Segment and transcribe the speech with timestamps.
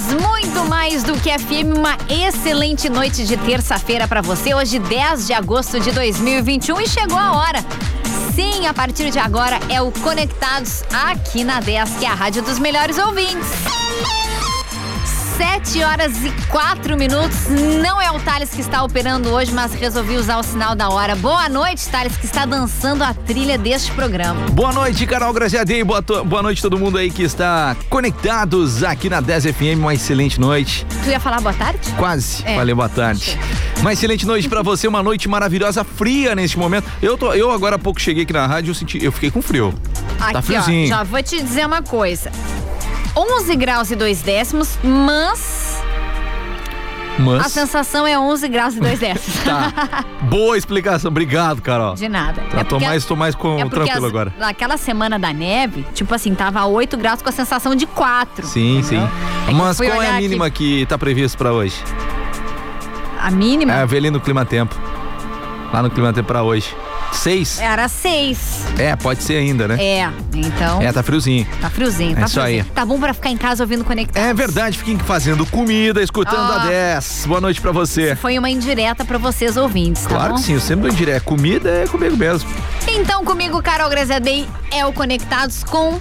[0.00, 5.26] 10, muito mais do que FM, uma excelente noite de terça-feira para você, hoje 10
[5.26, 7.64] de agosto de 2021 e chegou a hora.
[8.34, 12.42] Sim, a partir de agora é o Conectados aqui na 10, que é a rádio
[12.42, 13.48] dos melhores ouvintes.
[15.40, 17.48] 7 horas e 4 minutos.
[17.82, 21.16] Não é o Thales que está operando hoje, mas resolvi usar o sinal da hora.
[21.16, 24.38] Boa noite, Thales, que está dançando a trilha deste programa.
[24.50, 25.82] Boa noite, Carol Graziadei.
[25.82, 29.78] Boa, boa noite todo mundo aí que está conectados aqui na 10 FM.
[29.78, 30.86] Uma excelente noite.
[31.02, 31.90] Tu ia falar boa tarde?
[31.96, 32.42] Quase.
[32.44, 32.56] É.
[32.56, 33.38] Falei boa tarde.
[33.78, 36.86] Uma excelente noite para você, uma noite maravilhosa, fria neste momento.
[37.00, 39.40] Eu, tô, eu agora há pouco cheguei aqui na rádio, eu, senti, eu fiquei com
[39.40, 39.72] frio.
[40.20, 40.84] Aqui, tá friozinho.
[40.84, 42.30] Ó, já vou te dizer uma coisa.
[43.20, 45.82] 11 graus e 2 décimos, mas
[47.18, 47.44] mas...
[47.44, 49.44] A sensação é 11 graus e 2 décimos.
[49.44, 50.04] tá.
[50.22, 51.10] Boa explicação.
[51.10, 51.94] Obrigado, Carol.
[51.94, 52.40] De nada.
[52.50, 54.34] Tá, é tô, mais, tô mais com, é tranquilo as, agora.
[54.38, 58.46] Naquela semana da neve, tipo assim, tava 8 graus com a sensação de 4.
[58.46, 59.06] Sim, entendeu?
[59.06, 59.12] sim.
[59.48, 60.80] É Mas qual é a mínima aqui...
[60.80, 61.76] que tá prevista pra hoje?
[63.20, 63.74] A mínima?
[63.74, 64.74] É, ver ali no Clima Tempo.
[65.72, 66.74] Lá no Clima pra hoje.
[67.12, 67.58] Seis?
[67.58, 68.64] Era seis.
[68.78, 69.76] É, pode ser ainda, né?
[69.82, 70.80] É, então.
[70.80, 71.46] É, tá friozinho.
[71.60, 72.62] Tá friozinho, tá é isso friozinho.
[72.62, 72.70] aí.
[72.70, 74.22] Tá bom pra ficar em casa ouvindo conectado.
[74.22, 76.60] É verdade, fiquem fazendo comida, escutando oh.
[76.60, 77.24] a 10.
[77.26, 78.16] Boa noite pra você.
[78.16, 80.34] Foi uma indireta pra vocês ouvintes, tá Claro bom?
[80.36, 81.20] que sim, eu sempre dou indireta.
[81.20, 82.48] Comida é comigo mesmo.
[82.88, 86.00] Então, comigo, Carol Grezadei, é o Conectados com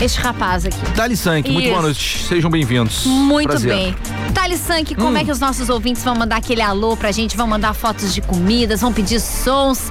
[0.00, 0.78] este rapaz aqui.
[0.94, 2.24] Dali Sank, muito boa noite.
[2.24, 3.06] Sejam bem-vindos.
[3.06, 3.74] Muito Prazer.
[3.74, 3.96] bem.
[4.34, 5.16] Thales Sank, como hum.
[5.16, 7.36] é que os nossos ouvintes vão mandar aquele alô pra gente?
[7.36, 9.90] Vão mandar fotos de comidas, vão pedir sons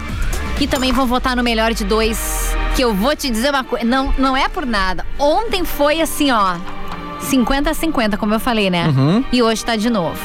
[0.60, 2.54] e também vão votar no melhor de dois.
[2.76, 5.06] Que eu vou te dizer uma coisa, não, não é por nada.
[5.18, 6.58] Ontem foi assim, ó,
[7.22, 8.88] 50 a 50, como eu falei, né?
[8.88, 9.24] Uhum.
[9.32, 10.20] E hoje tá de novo.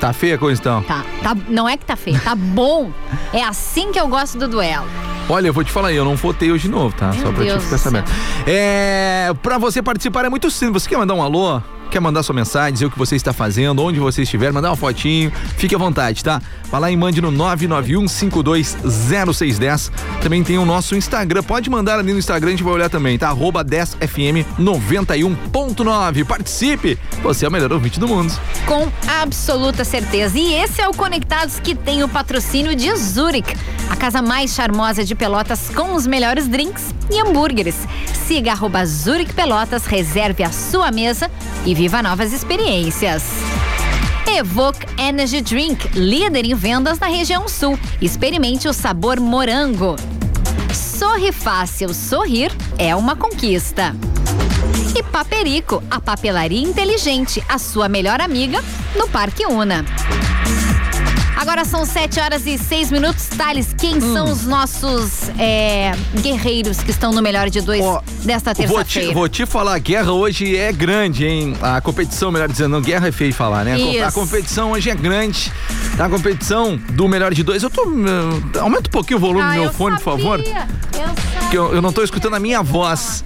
[0.00, 0.82] Tá feia a coisa então?
[0.82, 1.36] Tá, tá.
[1.48, 2.90] Não é que tá feia, tá bom.
[3.32, 4.86] É assim que eu gosto do duelo.
[5.28, 7.12] Olha, eu vou te falar aí, eu não votei hoje de novo, tá?
[7.12, 8.10] Meu Só pra Deus te ficar sabendo.
[8.46, 10.82] É, pra você participar é muito simples.
[10.82, 11.60] Você quer mandar um alô?
[11.90, 14.76] Quer mandar sua mensagem, dizer o que você está fazendo, onde você estiver, mandar uma
[14.76, 16.40] fotinho, fique à vontade, tá?
[16.70, 19.90] Vai lá e mande no 991520610.
[20.22, 23.18] Também tem o nosso Instagram, pode mandar ali no Instagram, a gente vai olhar também,
[23.18, 23.28] tá?
[23.28, 26.24] Arroba 10fm91.9.
[26.24, 26.96] Participe!
[27.24, 28.32] Você é o melhor ouvinte do mundo.
[28.66, 28.88] Com
[29.20, 30.38] absoluta certeza.
[30.38, 33.52] E esse é o Conectados que tem o patrocínio de Zurich,
[33.88, 37.74] a casa mais charmosa de Pelotas com os melhores drinks e hambúrgueres.
[38.26, 41.28] Siga arroba Zurich Pelotas, reserve a sua mesa
[41.64, 43.22] e viva novas experiências.
[44.26, 47.78] Evoque Energy Drink, líder em vendas na região sul.
[48.02, 49.96] Experimente o sabor morango.
[50.74, 53.96] Sorri Fácil, sorrir é uma conquista.
[54.94, 58.62] E Paperico, a papelaria inteligente, a sua melhor amiga
[58.94, 59.82] no Parque Una.
[61.40, 63.28] Agora são 7 horas e 6 minutos.
[63.28, 64.12] Thales, quem hum.
[64.12, 65.90] são os nossos é,
[66.20, 69.06] guerreiros que estão no melhor de dois oh, desta terça-feira?
[69.06, 71.56] Vou, vou te, falar, a guerra hoje é grande, hein?
[71.62, 73.80] A competição, melhor dizendo, não, guerra é feio falar, né?
[73.80, 74.04] Isso.
[74.04, 75.50] A competição hoje é grande.
[75.98, 77.62] A competição do melhor de dois.
[77.62, 77.88] Eu tô.
[77.88, 80.04] Uh, aumenta um pouquinho o volume ah, do meu fone, sabia.
[80.04, 80.40] por favor.
[81.50, 83.24] Eu, eu, eu, não tô escutando a minha voz.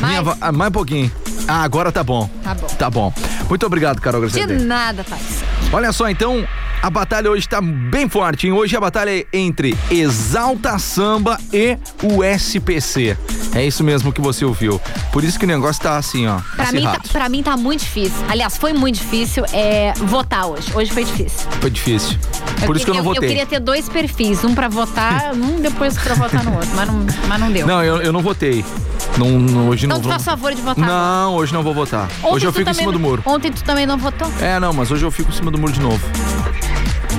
[0.00, 0.18] Mais?
[0.22, 1.12] Minha ah, mais um pouquinho.
[1.46, 2.26] Ah, agora tá bom.
[2.42, 2.66] Tá bom.
[2.68, 3.12] Tá bom.
[3.50, 4.56] Muito obrigado, Carol Graciela.
[4.56, 5.44] De nada, Thales.
[5.70, 6.46] Olha só, então,
[6.84, 8.52] a batalha hoje tá bem forte, hein?
[8.52, 13.16] Hoje a batalha é entre Exalta Samba e o SPC.
[13.54, 14.78] É isso mesmo que você ouviu.
[15.10, 16.40] Por isso que o negócio tá assim, ó.
[16.54, 18.18] Pra, mim tá, pra mim tá muito difícil.
[18.28, 20.70] Aliás, foi muito difícil é, votar hoje.
[20.74, 21.48] Hoje foi difícil.
[21.58, 22.18] Foi difícil.
[22.60, 23.28] Por eu, isso que eu não votei.
[23.28, 26.86] Eu queria ter dois perfis, um pra votar, um depois pra votar no outro, mas
[26.86, 27.66] não, mas não deu.
[27.66, 28.62] Não, eu, eu não votei.
[29.16, 30.86] Não, não, hoje então não tu tá a favor de votar?
[30.86, 32.10] Não, hoje não vou votar.
[32.18, 33.22] Ontem hoje eu fico em cima não, do muro.
[33.24, 34.30] Ontem tu também não votou?
[34.40, 36.04] É, não, mas hoje eu fico em cima do muro de novo.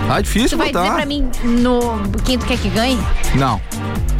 [0.09, 0.83] Ah, difícil tu vai votar.
[0.83, 1.81] dizer pra mim no
[2.23, 2.99] quem tu quer que ganhe?
[3.35, 3.59] Não.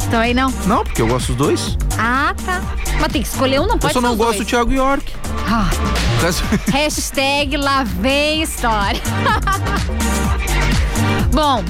[0.06, 0.50] Então aí não?
[0.66, 1.78] Não, porque eu gosto dos dois.
[1.98, 2.62] Ah, tá.
[3.00, 4.46] Mas tem que escolher um, não pode Eu só não gosto dois.
[4.46, 5.12] do Thiago York.
[5.48, 5.68] Ah.
[6.72, 9.00] Hashtag lá vem história.
[11.32, 11.62] Bom,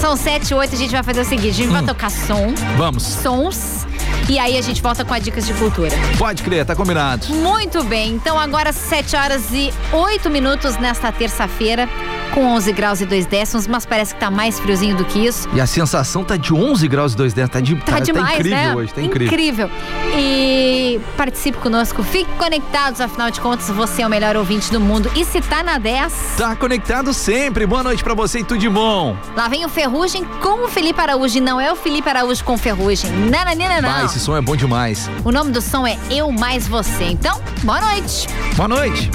[0.00, 1.72] são sete, oito, a gente vai fazer o seguinte, a gente hum.
[1.72, 2.52] vai tocar som.
[2.76, 3.02] Vamos.
[3.02, 3.86] Sons.
[4.28, 5.92] E aí a gente volta com a dicas de cultura.
[6.18, 7.26] Pode crer, tá combinado.
[7.28, 11.88] Muito bem, então agora sete horas e oito minutos nesta terça-feira.
[12.34, 15.48] com 11 graus e 2 décimos, mas parece que tá mais friozinho do que isso.
[15.54, 18.26] E a sensação tá de 11 graus e 2 décimos, tá, de, Tá, tá, demais,
[18.28, 18.74] tá incrível né?
[18.74, 19.26] hoje, tá incrível.
[19.32, 19.70] Incrível.
[20.18, 25.10] E participe conosco, fique conectados, afinal de contas, você é o melhor ouvinte do mundo.
[25.14, 27.64] E se tá na 10, Tá conectado sempre.
[27.64, 29.16] Boa noite pra você e tudo de bom.
[29.34, 31.38] lá vem o Ferrugem com o Felipe Araújo.
[31.38, 33.10] E não é o Felipe Araújo com Ferrugem.
[33.10, 34.15] Não, não, não.
[34.16, 35.10] Esse som é bom demais.
[35.24, 37.04] O nome do som é Eu Mais Você.
[37.04, 38.26] Então, boa noite.
[38.56, 39.10] Boa noite.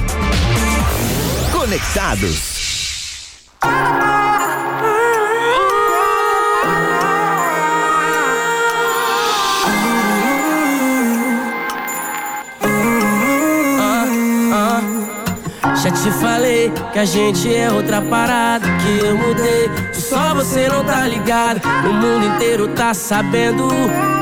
[1.51, 2.61] Conectados.
[15.83, 20.85] Já te falei que a gente é outra parada, que eu mudei, só você não
[20.85, 21.59] tá ligado.
[21.83, 23.67] O mundo inteiro tá sabendo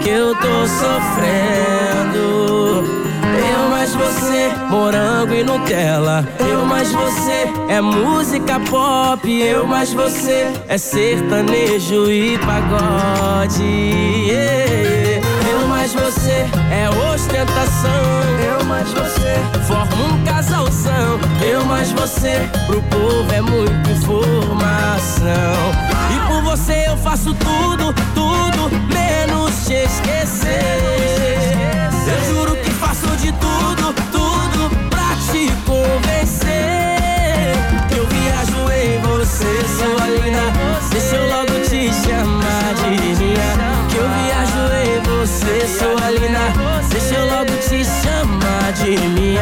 [0.02, 2.20] que eu tô sofrendo.
[3.52, 6.26] Eu mais você, morango e Nutella.
[6.40, 9.30] Eu mais você, é música pop.
[9.30, 13.64] Eu mais você, é sertanejo e pagode.
[13.64, 15.28] Yeah.
[15.52, 17.90] Eu mais você, é ostentação.
[18.60, 19.36] Eu mais você,
[19.68, 21.20] forma um casalzão.
[21.42, 25.34] Eu mais você, pro povo é muita informação.
[26.14, 30.80] E por você eu faço tudo, tudo, menos te esquecer.
[32.08, 36.60] Eu juro que faço de tudo, tudo pra te convencer.
[37.96, 40.54] Eu viajo em você, sua linda.
[40.92, 43.50] Deixa eu logo te chamar de minha.
[43.90, 44.49] Que eu viajo
[45.30, 46.40] você, sua linda.
[46.90, 49.42] Deixa eu logo te chamar de minha.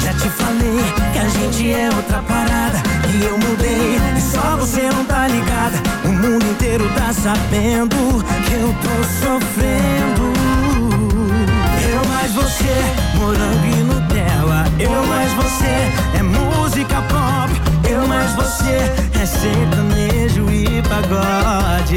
[0.00, 2.82] Já te falei que a gente é outra parada
[3.14, 7.96] E eu mudei e só você não tá ligada O mundo inteiro tá sabendo
[8.46, 10.31] que eu tô sofrendo
[12.52, 18.90] você, morango e Nutella Eu mais você, é música pop Eu mais você,
[19.20, 21.96] é sertanejo e pagode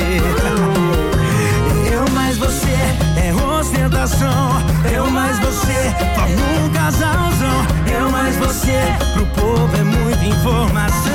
[1.92, 2.76] eu mais você
[3.18, 4.62] é ostentação.
[4.94, 7.66] Eu mais você forma um casalzão.
[7.92, 8.80] Eu mais você
[9.14, 11.12] pro povo é muita informação.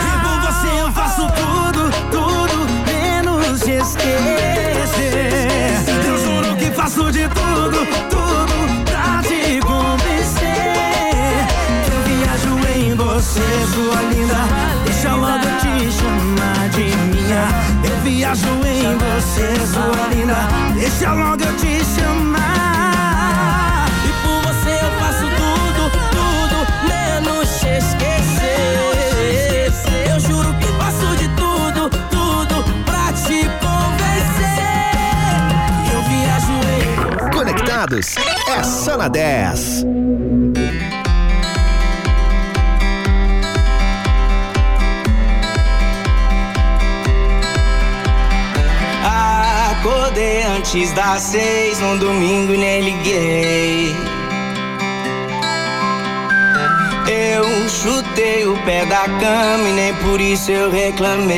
[0.00, 4.53] E por você eu faço tudo, tudo menos esquecer.
[7.14, 10.50] De tudo, tudo pra te convencer.
[11.92, 13.40] Eu viajo em você,
[13.72, 14.40] sua linda.
[14.84, 17.44] Deixa logo te chamar de minha.
[17.88, 20.48] Eu viajo em você, sua linda.
[20.74, 22.33] Deixa logo eu te chamar.
[38.48, 39.84] É só na 10.
[49.70, 53.94] Acordei antes das seis, um domingo e nem liguei.
[57.06, 61.34] Eu chutei o pé da cama e nem por isso eu reclamei.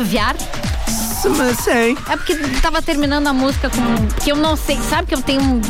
[0.00, 0.36] Assoviar?
[1.36, 1.96] Mas sei.
[2.08, 4.06] É porque tava terminando a música com.
[4.22, 4.78] que eu não sei.
[4.88, 5.40] Sabe que eu tenho.
[5.42, 5.60] um-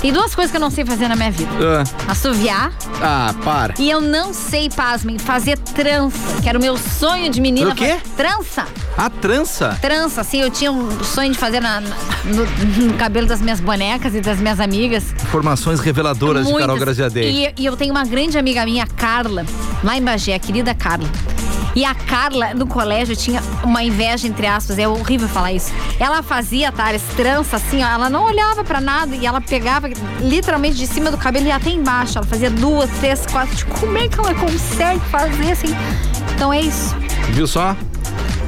[0.00, 1.50] Tem duas coisas que eu não sei fazer na minha vida:
[2.06, 2.70] Ah, assoviar
[3.02, 3.74] ah, para.
[3.78, 7.70] e eu não sei, pasmem, fazer trança, que era o meu sonho de menina.
[7.70, 7.98] O quê?
[8.16, 8.66] Trança!
[8.96, 9.76] A trança?
[9.80, 11.96] Trança, assim, eu tinha um sonho de fazer na- na-
[12.26, 12.46] no,
[12.86, 15.02] no cabelo das minhas bonecas e das minhas amigas.
[15.24, 16.84] Informações reveladoras de Carol Muitas.
[16.84, 17.46] Graziadei.
[17.56, 19.44] E, e eu tenho uma grande amiga minha, Carla,
[19.82, 21.08] lá em Bagé, a querida Carla.
[21.74, 25.72] E a Carla, no colégio, tinha uma inveja, entre aspas, é horrível falar isso.
[25.98, 29.88] Ela fazia, Thales, trança assim, ó, ela não olhava pra nada e ela pegava
[30.20, 32.18] literalmente de cima do cabelo e até embaixo.
[32.18, 33.54] Ela fazia duas, três, quatro.
[33.56, 35.74] Tipo, como é que ela consegue fazer assim?
[36.34, 36.96] Então é isso.
[37.30, 37.76] Viu só?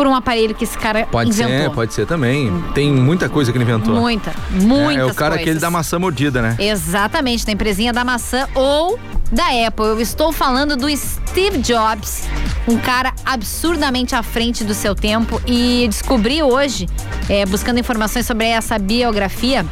[0.01, 1.59] por um aparelho que esse cara Pode inventou.
[1.59, 2.51] ser, pode ser também.
[2.73, 3.95] Tem muita coisa que ele inventou.
[3.95, 5.43] Muita, É, muitas é o cara coisas.
[5.43, 6.57] aquele da maçã mordida, né?
[6.59, 8.99] Exatamente, da empresinha da maçã ou
[9.31, 9.85] da Apple.
[9.85, 12.23] Eu estou falando do Steve Jobs,
[12.67, 16.89] um cara absurdamente à frente do seu tempo e descobri hoje,
[17.29, 19.67] é, buscando informações sobre essa biografia,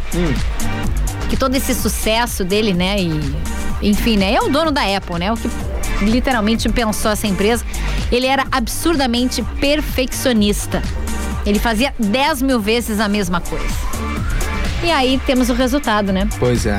[1.31, 3.35] que todo esse sucesso dele, né, e
[3.81, 5.49] enfim, né, é o dono da Apple, né, o que
[6.01, 7.65] literalmente pensou essa empresa,
[8.11, 10.83] ele era absurdamente perfeccionista.
[11.47, 13.65] Ele fazia 10 mil vezes a mesma coisa.
[14.83, 16.29] E aí temos o resultado, né?
[16.39, 16.77] Pois é.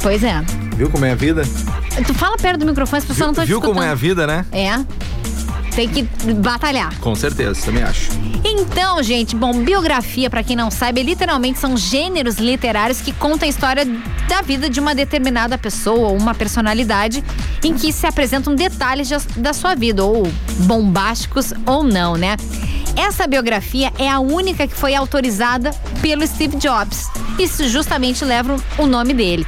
[0.00, 0.40] Pois é.
[0.76, 1.42] Viu como é a vida?
[2.06, 3.74] Tu fala perto do microfone, as pessoas não estão te Viu escutando.
[3.76, 4.46] como é a vida, né?
[4.50, 4.72] É.
[5.74, 6.02] Tem que
[6.34, 6.94] batalhar.
[7.00, 8.10] Com certeza, também acho.
[8.44, 13.50] Então, gente, bom, biografia, pra quem não sabe, literalmente são gêneros literários que contam a
[13.50, 13.84] história
[14.28, 17.24] da vida de uma determinada pessoa ou uma personalidade
[17.64, 22.36] em que se apresentam detalhes de- da sua vida, ou bombásticos ou não, né?
[22.96, 25.70] Essa biografia é a única que foi autorizada
[26.02, 27.06] pelo Steve Jobs.
[27.38, 29.46] Isso justamente leva o nome dele.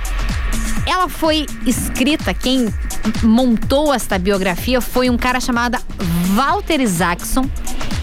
[0.87, 2.73] Ela foi escrita, quem
[3.23, 5.79] montou esta biografia foi um cara chamado
[6.35, 7.49] Walter Isaacson.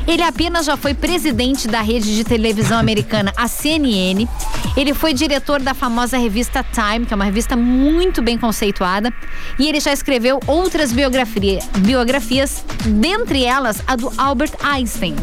[0.08, 4.28] Ele apenas já foi presidente da rede de televisão americana, a CNN.
[4.76, 9.14] Ele foi diretor da famosa revista Time, que é uma revista muito bem conceituada.
[9.60, 15.16] E ele já escreveu outras biografia- biografias, dentre elas a do Albert Einstein.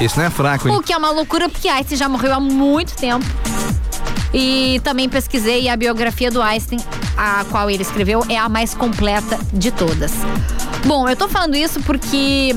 [0.00, 0.74] Isso não é fraco, hein?
[0.76, 3.24] O que é uma loucura, porque Einstein já morreu há muito tempo.
[4.34, 6.78] E também pesquisei a biografia do Einstein,
[7.16, 10.12] a qual ele escreveu, é a mais completa de todas.
[10.84, 12.54] Bom, eu tô falando isso porque,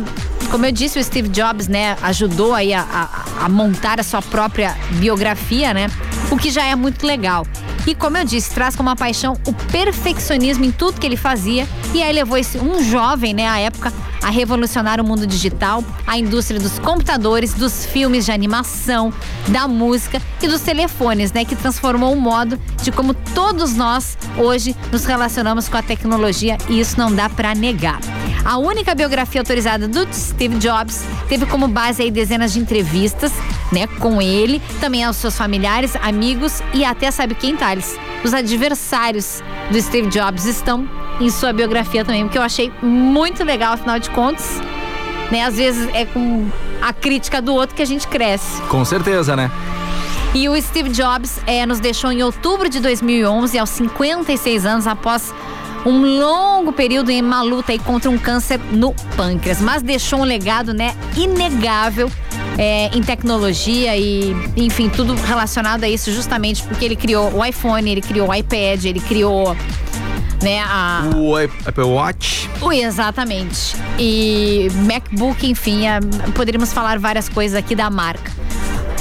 [0.51, 4.21] como eu disse, o Steve Jobs, né, ajudou aí a, a- a montar a sua
[4.21, 5.87] própria biografia, né?
[6.29, 7.45] O que já é muito legal.
[7.87, 11.67] E como eu disse, traz como uma paixão o perfeccionismo em tudo que ele fazia.
[11.93, 16.17] E aí levou esse um jovem, né, à época, a revolucionar o mundo digital, a
[16.17, 19.13] indústria dos computadores, dos filmes de animação,
[19.47, 24.75] da música e dos telefones, né, que transformou o modo de como todos nós hoje
[24.91, 27.99] nos relacionamos com a tecnologia e isso não dá pra negar.
[28.45, 33.31] A única biografia autorizada do Steve Jobs teve como base aí dezenas de entrevistas,
[33.71, 37.97] né, com ele, também aos seus familiares, amigos e até sabe quem, Thales?
[38.23, 43.73] Os adversários do Steve Jobs estão em sua biografia também, porque eu achei muito legal,
[43.73, 44.61] afinal de contas,
[45.31, 46.47] né, às vezes é com
[46.81, 48.61] a crítica do outro que a gente cresce.
[48.63, 49.51] Com certeza, né?
[50.33, 55.33] E o Steve Jobs eh, nos deixou em outubro de 2011, aos 56 anos, após
[55.85, 59.59] um longo período em uma luta contra um câncer no pâncreas.
[59.59, 62.11] Mas deixou um legado, né, inegável
[62.57, 67.89] é, em tecnologia e, enfim, tudo relacionado a isso, justamente porque ele criou o iPhone,
[67.89, 69.55] ele criou o iPad, ele criou
[70.41, 72.49] né, a, O Apple Watch.
[72.61, 73.75] Ui, exatamente.
[73.97, 75.99] E MacBook, enfim, é,
[76.33, 78.31] poderíamos falar várias coisas aqui da marca.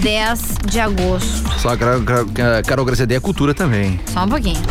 [0.00, 1.42] 10 de agosto.
[1.58, 1.76] Só a
[2.62, 4.00] Carol, Graziadei é cultura também.
[4.06, 4.62] Só um pouquinho.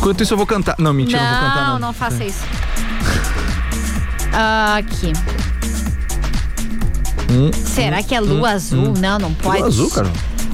[0.00, 0.76] Enquanto isso eu vou cantar.
[0.78, 1.78] Não, mentira, não, não vou cantar não.
[1.78, 2.42] não faça isso.
[4.78, 5.12] Aqui.
[7.66, 8.94] Será que é lua azul?
[8.98, 9.58] Não, não pode.
[9.58, 10.10] Hum, Lua azul, Carol.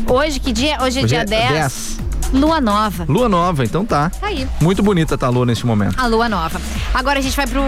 [0.08, 0.78] Hoje, que dia?
[0.82, 1.50] Hoje é Hoje dia é 10.
[1.52, 1.96] 10.
[2.32, 3.04] Lua nova.
[3.08, 4.10] Lua nova, então tá.
[4.10, 4.48] Tá aí.
[4.60, 5.96] Muito bonita tá a lua neste momento.
[5.96, 6.60] A lua nova.
[6.92, 7.62] Agora a gente vai pro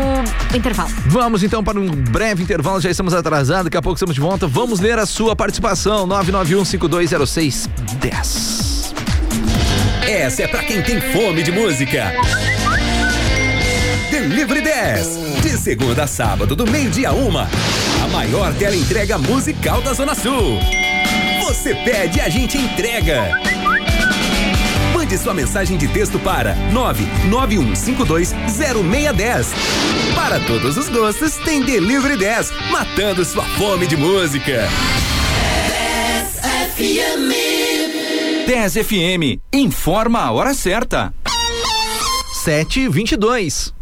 [0.52, 0.90] intervalo.
[1.06, 4.48] Vamos então para um breve intervalo, já estamos atrasados, daqui a pouco estamos de volta.
[4.48, 8.77] Vamos ler a sua participação, 991520610.
[10.08, 12.14] Essa é pra quem tem fome de música.
[14.10, 15.42] Delivery 10.
[15.42, 17.46] De segunda a sábado, do meio-dia uma.
[18.02, 20.58] A maior tela entrega musical da Zona Sul.
[21.44, 23.38] Você pede, a gente entrega.
[24.94, 29.48] Mande sua mensagem de texto para 991520610.
[30.14, 34.66] Para todos os gostos, tem Delivery 10, matando sua fome de música.
[38.48, 39.42] 10 FM.
[39.52, 41.12] Informa a hora certa.
[42.32, 43.74] 722.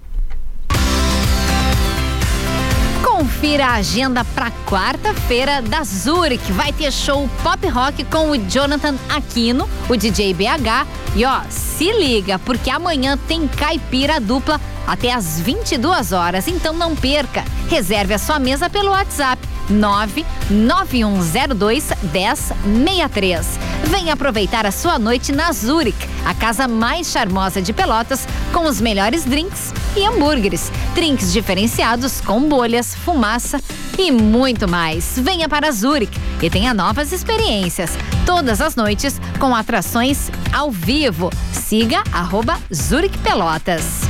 [3.00, 6.50] Confira a agenda para quarta-feira da Zurich.
[6.50, 10.84] Vai ter show pop rock com o Jonathan Aquino, o DJ BH.
[11.14, 16.48] E ó, se liga, porque amanhã tem caipira dupla até às 22 horas.
[16.48, 17.44] Então não perca.
[17.70, 23.58] Reserve a sua mesa pelo WhatsApp 99102 1063.
[23.84, 28.80] Venha aproveitar a sua noite na Zurich, a casa mais charmosa de Pelotas, com os
[28.80, 30.70] melhores drinks e hambúrgueres.
[30.94, 33.60] Drinks diferenciados com bolhas, fumaça
[33.98, 35.18] e muito mais.
[35.18, 37.92] Venha para Zurich e tenha novas experiências.
[38.24, 41.30] Todas as noites com atrações ao vivo.
[41.52, 44.05] Siga arroba Zurich Pelotas.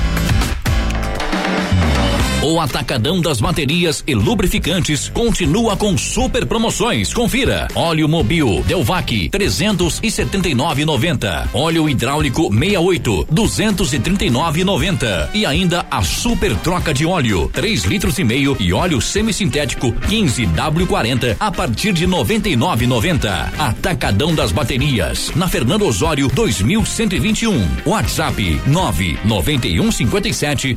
[2.46, 7.12] O Atacadão das Baterias e Lubrificantes continua com super promoções.
[7.12, 7.66] Confira.
[7.74, 11.48] Óleo Mobil Delvac 379,90.
[11.52, 15.30] Óleo hidráulico 68 239,90.
[15.34, 20.46] E ainda a super troca de óleo 3 litros e meio e óleo semissintético 15
[20.46, 23.58] W40 a partir de 99,90.
[23.58, 27.66] Atacadão das Baterias na Fernando Osório 2121.
[27.84, 30.76] WhatsApp 991 57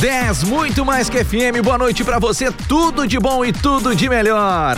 [0.00, 1.60] 10, muito mais que FM.
[1.62, 2.52] Boa noite pra você.
[2.68, 4.76] Tudo de bom e tudo de melhor.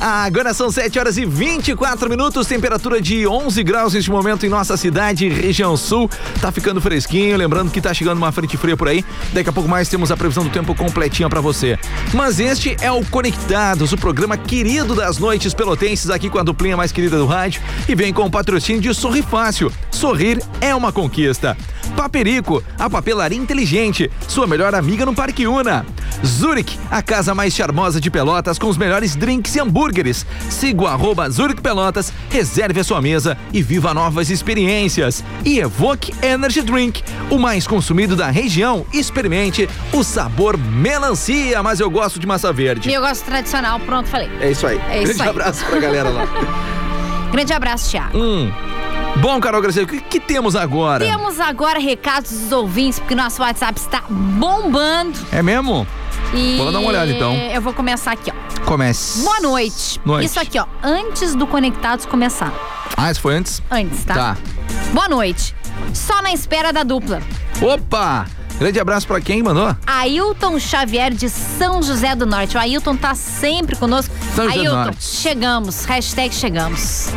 [0.00, 4.76] Agora são 7 horas e 24 minutos, temperatura de 11 graus neste momento em nossa
[4.76, 6.08] cidade, região sul.
[6.40, 9.04] Tá ficando fresquinho, lembrando que tá chegando uma frente fria por aí.
[9.32, 11.78] Daqui a pouco mais temos a previsão do tempo completinha pra você.
[12.14, 16.76] Mas este é o Conectados, o programa querido das noites pelotenses aqui com a duplinha
[16.76, 19.72] mais querida do rádio e vem com o patrocínio de Sorri Fácil.
[19.90, 21.56] Sorrir é uma conquista.
[21.96, 25.84] Paperico, a papelaria inteligente, sua melhor amiga no Parque Una.
[26.24, 30.24] Zurich, a casa mais charmosa de Pelotas com os melhores drinks e hambúrgueres.
[30.48, 35.22] Siga o arroba Zurich Pelotas, reserve a sua mesa e viva novas experiências.
[35.44, 38.84] E Evoque Energy Drink, o mais consumido da região.
[38.92, 42.88] Experimente o sabor melancia, mas eu gosto de massa verde.
[42.88, 44.30] E eu gosto tradicional, pronto, falei.
[44.40, 44.80] É isso aí.
[44.90, 45.28] É isso Grande aí.
[45.28, 46.26] abraço pra galera lá.
[47.32, 48.18] Grande abraço, Thiago.
[48.18, 48.50] hum.
[49.22, 51.04] Bom, Carol Graciela, o que, que temos agora?
[51.06, 55.16] Temos agora recados dos ouvintes, porque nosso WhatsApp está bombando.
[55.30, 55.86] É mesmo?
[56.34, 57.32] E Vou dar uma olhada, então.
[57.32, 58.64] Eu vou começar aqui, ó.
[58.64, 59.22] Comece.
[59.22, 60.00] Boa noite.
[60.04, 60.26] Noite.
[60.26, 62.52] Isso aqui, ó, antes do Conectados começar.
[62.96, 63.62] Ah, isso foi antes?
[63.70, 64.14] Antes, tá?
[64.14, 64.36] Tá.
[64.92, 65.54] Boa noite.
[65.94, 67.22] Só na espera da dupla.
[67.60, 68.26] Opa!
[68.62, 69.74] Grande abraço pra quem mandou?
[69.84, 72.56] Ailton Xavier de São José do Norte.
[72.56, 74.14] O Ailton tá sempre conosco.
[74.36, 75.04] São José do Ailton, Norte.
[75.04, 75.84] chegamos.
[75.84, 77.08] Hashtag chegamos.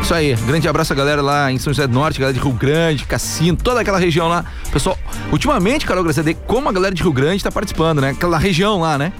[0.00, 2.52] Isso aí, grande abraço a galera lá em São José do Norte, galera de Rio
[2.52, 4.44] Grande, Cassino, toda aquela região lá.
[4.72, 4.96] Pessoal,
[5.30, 8.10] ultimamente, Carol Graciela, como a galera de Rio Grande tá participando, né?
[8.10, 9.12] Aquela região lá, né?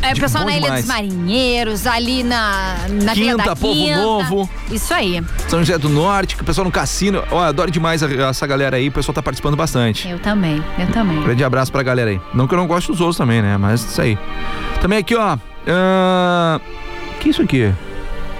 [0.00, 0.84] É, De pessoal na Ilha demais.
[0.84, 3.96] dos Marinheiros, ali na, na Quinta, Povo Quinta.
[3.96, 4.50] Novo.
[4.70, 5.22] Isso aí.
[5.48, 7.22] São José do Norte, o pessoal no Cassino.
[7.30, 10.08] Ó, adoro demais a- essa galera aí, o pessoal tá participando bastante.
[10.08, 11.11] Eu também, eu também.
[11.24, 12.20] Grande abraço pra galera aí.
[12.34, 13.56] Não que eu não goste dos outros também, né?
[13.56, 14.18] Mas isso aí.
[14.80, 15.36] Também aqui, ó.
[15.66, 16.60] ahn,
[17.20, 17.72] que isso aqui?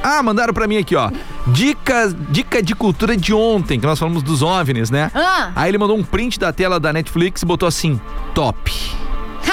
[0.03, 1.11] Ah, mandaram pra mim aqui, ó.
[1.47, 5.11] Dica, dica de cultura de ontem, que nós falamos dos OVNIs, né?
[5.15, 8.01] Ah, Aí ele mandou um print da tela da Netflix e botou assim:
[8.35, 8.73] top.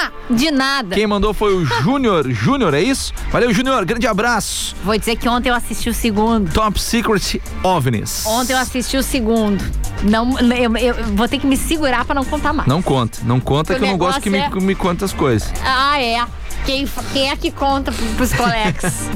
[0.05, 0.95] Ha, de nada.
[0.95, 2.29] Quem mandou foi o Júnior.
[2.29, 3.13] Júnior, é isso?
[3.31, 3.83] Valeu, Júnior.
[3.85, 4.75] Grande abraço.
[4.83, 6.51] Vou dizer que ontem eu assisti o segundo.
[6.51, 8.25] Top Secret OVNIs.
[8.25, 9.63] Ontem eu assisti o segundo.
[10.03, 12.67] Não, eu, eu vou ter que me segurar pra não contar mais.
[12.67, 13.19] Não conta.
[13.23, 15.51] Não conta que eu não gosto que me, negócio me conta as coisas.
[15.63, 16.25] Ah, é.
[16.65, 19.09] Quem, quem é que conta pro- pros colegas?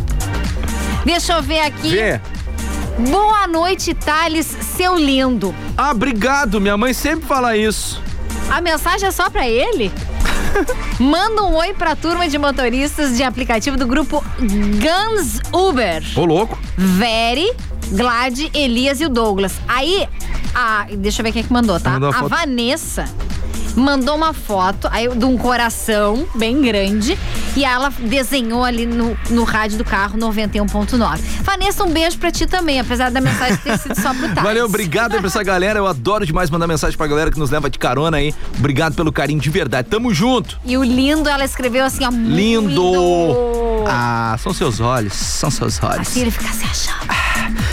[1.06, 1.90] Deixa eu ver aqui.
[1.90, 2.22] Vê.
[3.10, 5.54] Boa noite, Thales, seu lindo.
[5.78, 6.62] Ah, obrigado.
[6.62, 8.02] Minha mãe sempre fala isso.
[8.50, 9.92] A mensagem é só pra ele?
[11.00, 16.04] Manda um oi pra turma de motoristas de aplicativo do grupo Guns Uber.
[16.16, 16.58] Ô, louco.
[16.78, 17.52] Veri,
[17.92, 19.54] Glad, Elias e o Douglas.
[19.68, 20.08] Aí,
[20.54, 21.92] a, deixa eu ver quem é que mandou, tá?
[21.92, 22.28] Mandou a a.
[22.28, 23.06] Vanessa
[23.76, 27.18] mandou uma foto aí, de um coração bem grande
[27.56, 31.20] e ela desenhou ali no, no rádio do carro 91.9.
[31.44, 34.28] Vanessa, um beijo pra ti também, apesar da mensagem ter sido só pro.
[34.42, 35.80] Valeu, obrigado aí pra essa galera.
[35.80, 38.34] Eu adoro demais mandar mensagem pra galera que nos leva de carona aí.
[38.58, 39.88] Obrigado pelo carinho de verdade.
[39.90, 40.60] Tamo junto.
[40.66, 42.82] E o lindo, ela escreveu assim, ó, Lindo.
[42.82, 43.84] muito.
[43.88, 45.14] Ah, são seus olhos.
[45.14, 46.08] São seus olhos.
[46.08, 47.04] Assim ele fica se achando.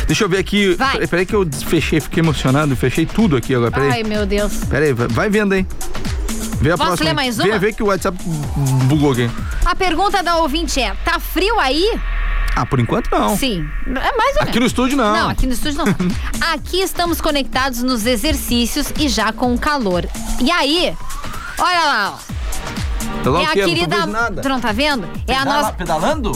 [0.06, 0.74] Deixa eu ver aqui.
[0.74, 1.06] Vai.
[1.06, 2.74] Peraí, que eu fechei, fiquei emocionado.
[2.74, 3.70] Fechei tudo aqui agora.
[3.70, 3.90] Peraí.
[3.92, 4.52] Ai, meu Deus.
[4.68, 5.66] Peraí, vai- vai vendo aí.
[6.60, 7.08] Vê a Posso próxima.
[7.08, 7.58] ler mais Vê, uma?
[7.58, 8.18] vê que o WhatsApp
[8.84, 9.30] bugou aqui.
[9.64, 11.98] A pergunta da ouvinte é, tá frio aí?
[12.54, 13.36] Ah, por enquanto não.
[13.36, 13.66] Sim.
[13.86, 14.60] É mais ou Aqui menos.
[14.60, 15.12] no estúdio não.
[15.12, 15.86] Não, aqui no estúdio não.
[16.52, 20.06] aqui estamos conectados nos exercícios e já com o calor.
[20.40, 20.94] E aí,
[21.58, 23.22] olha lá, ó.
[23.22, 23.96] Tá lá é o a querida.
[24.42, 25.08] Tu não tá vendo?
[25.26, 25.72] É a nossa.
[25.72, 26.32] pedalando?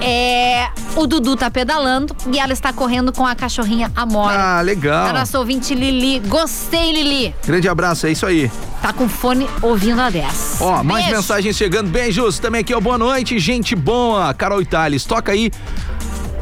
[0.00, 0.68] É.
[0.96, 4.58] O Dudu tá pedalando e ela está correndo com a cachorrinha Amora.
[4.58, 5.06] Ah, legal.
[5.06, 6.18] A nossa ouvinte Lili.
[6.20, 7.34] Gostei, Lili.
[7.46, 8.50] Grande abraço, é isso aí.
[8.82, 10.56] Tá com fone ouvindo a 10.
[10.60, 11.16] Ó, mais Beijo.
[11.20, 11.88] mensagens chegando.
[11.90, 12.38] Beijos.
[12.38, 12.80] Também aqui, ó.
[12.80, 14.32] Boa noite, gente boa.
[14.34, 15.50] Carol Itales, toca aí.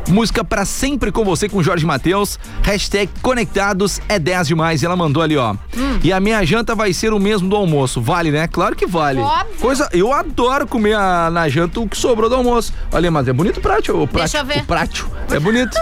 [0.09, 2.39] Música pra sempre com você com Jorge Matheus.
[2.63, 4.83] Hashtag conectados é 10 demais.
[4.83, 5.55] E ela mandou ali, ó.
[5.77, 5.99] Hum.
[6.03, 8.01] E a minha janta vai ser o mesmo do almoço.
[8.01, 8.47] Vale, né?
[8.49, 9.21] Claro que vale.
[9.21, 9.55] Óbvio.
[9.61, 12.73] Coisa, eu adoro comer a- na janta o que sobrou do almoço.
[12.93, 13.93] Olha, mas é bonito o prato.
[13.93, 14.63] O prato, Deixa eu ver.
[14.63, 15.11] O prato.
[15.31, 15.77] É bonito.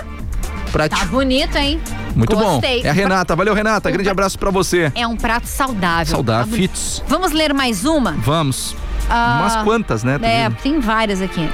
[0.73, 0.97] Prato.
[0.99, 1.81] Tá bonito, hein?
[2.15, 2.83] Muito Gostei.
[2.83, 2.87] bom.
[2.89, 3.35] É a Renata.
[3.37, 3.89] Valeu, Renata.
[3.89, 4.91] O Grande pra- abraço pra você.
[4.95, 6.07] É um prato saudável.
[6.17, 6.51] Saudável.
[6.51, 6.57] Tá.
[6.57, 7.03] Fits.
[7.09, 8.13] Vamos ler mais uma?
[8.13, 8.75] Vamos.
[9.09, 10.19] Ah, Umas quantas, né?
[10.21, 11.49] É, tem várias aqui.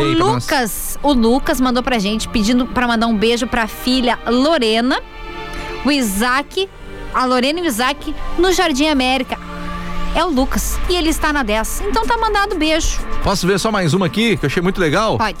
[0.00, 0.32] O.
[0.34, 5.00] Lucas, o Lucas mandou pra gente pedindo pra mandar um beijo pra filha Lorena,
[5.84, 6.68] o Isaac,
[7.12, 9.38] a Lorena e o Isaac no Jardim América.
[10.14, 11.84] É o Lucas e ele está na 10.
[11.88, 12.98] Então tá mandado beijo.
[13.22, 15.16] Posso ver só mais uma aqui, que eu achei muito legal?
[15.16, 15.38] Pode.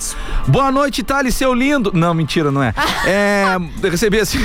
[0.48, 1.90] Boa noite, Thales, seu lindo.
[1.94, 2.72] Não, mentira, não é.
[3.04, 3.44] É.
[3.88, 4.38] Recebi assim.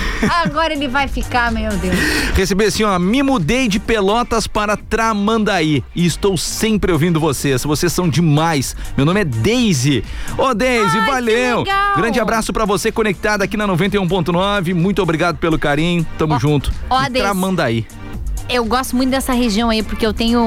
[0.44, 1.96] Agora ele vai ficar, meu Deus.
[2.34, 2.98] Recebi assim, ó.
[2.98, 7.64] Me mudei de Pelotas para Tramandaí e estou sempre ouvindo vocês.
[7.64, 8.76] Vocês são demais.
[8.98, 10.04] Meu nome é Daisy.
[10.38, 11.64] Ô, Daisy, Ai, valeu.
[11.96, 14.74] Grande abraço pra você conectada aqui na 91.9.
[14.74, 16.06] Muito obrigado pelo carinho.
[16.18, 16.72] Tamo Ó, junto.
[16.90, 17.06] ó.
[17.06, 17.86] Tramandaí.
[18.50, 20.40] Eu gosto muito dessa região aí, porque eu tenho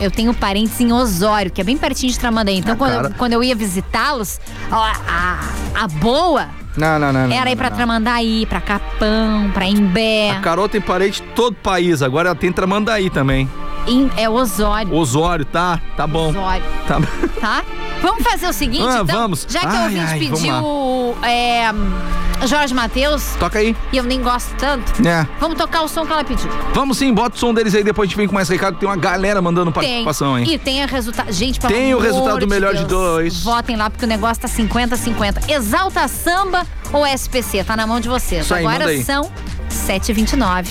[0.00, 2.58] eu tenho parentes em Osório, que é bem pertinho de Tramandaí.
[2.58, 4.76] Então, Ah, quando, eu, quando eu ia visitá-los, ó,
[5.08, 5.40] a,
[5.74, 7.32] a boa Não, não, não.
[7.32, 7.76] era ir pra não.
[7.76, 10.30] Tramandaí, pra Capão, pra Imbé.
[10.30, 13.48] A Carol tem parente de todo o país, agora ela tem Tramandaí também.
[13.86, 14.94] Em- é Osório.
[14.94, 15.80] Osório, tá?
[15.96, 16.30] Tá bom.
[16.30, 17.00] Osório, Tá
[17.40, 17.62] tá?
[18.00, 19.20] Vamos fazer o seguinte, Ah, então?
[19.22, 19.46] vamos.
[19.48, 23.34] Já que Ai, o ouvinte ai, pediu é, Jorge Matheus.
[23.38, 23.76] Toca aí.
[23.92, 25.06] E eu nem gosto tanto.
[25.06, 25.26] É.
[25.38, 26.50] Vamos tocar o som que ela pediu.
[26.74, 28.76] Vamos sim, bota o som deles aí, depois a gente vem com mais recado.
[28.76, 29.82] Tem uma galera mandando Tem.
[30.04, 30.44] participação, hein?
[30.50, 31.30] E tem o resultado.
[31.32, 33.42] Gente, pelo Tem o resultado do melhor de dois.
[33.44, 35.48] Votem lá, porque o negócio tá 50-50.
[35.48, 37.62] Exalta Samba ou SPC?
[37.64, 38.44] Tá na mão de vocês.
[38.44, 39.04] Isso aí, Agora aí.
[39.04, 39.30] são
[39.70, 40.66] 7h29.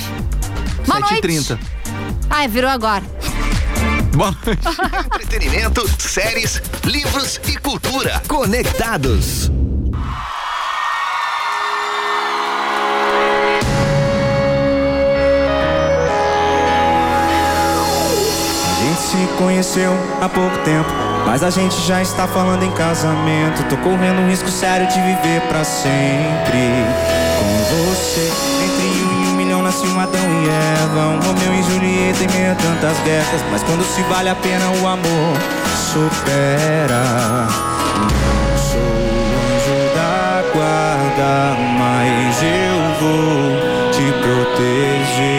[0.85, 1.21] Boa noite.
[1.27, 1.59] 7h30.
[2.33, 3.03] Ai, virou agora.
[4.15, 4.61] Boa noite.
[5.21, 8.21] Entretenimento, séries, livros e cultura.
[8.25, 9.51] Conectados.
[18.63, 19.91] A gente se conheceu
[20.21, 20.89] há pouco tempo,
[21.25, 23.67] mas a gente já está falando em casamento.
[23.69, 26.69] Tô correndo um risco sério de viver pra sempre
[27.37, 28.31] com você.
[28.63, 29.10] Entre
[29.79, 33.41] um e um Adão e Eva, um Romeu e Julieta em meio a tantas guerras.
[33.51, 35.37] Mas quando se vale a pena, o amor
[35.73, 37.47] supera.
[37.97, 45.30] Não sou anjo da guarda, mas eu vou te proteger.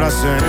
[0.00, 0.48] Pra sempre.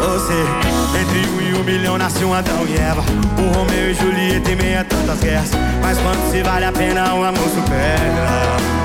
[0.00, 3.02] Com você, entre um e um milhão nasce um Adão e Eva.
[3.38, 5.50] Um Romeu e Julieta em meio a tantas guerras.
[5.80, 8.77] Mas quando se vale a pena, o amor supera.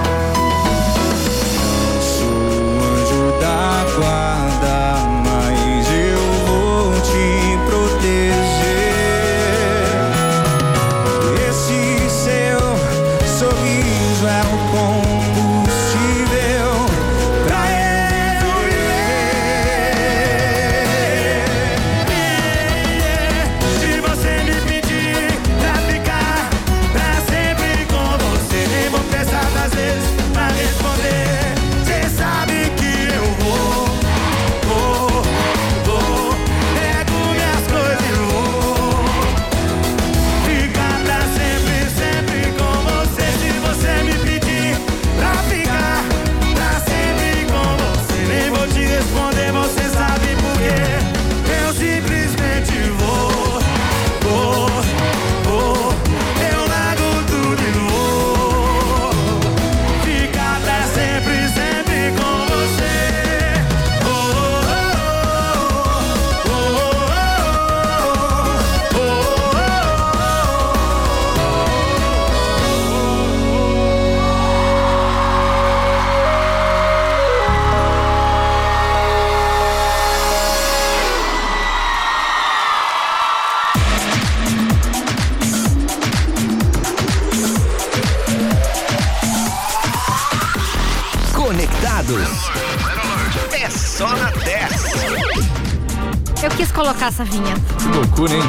[97.14, 97.62] Essa vinheta.
[97.78, 98.42] Que loucura, hein?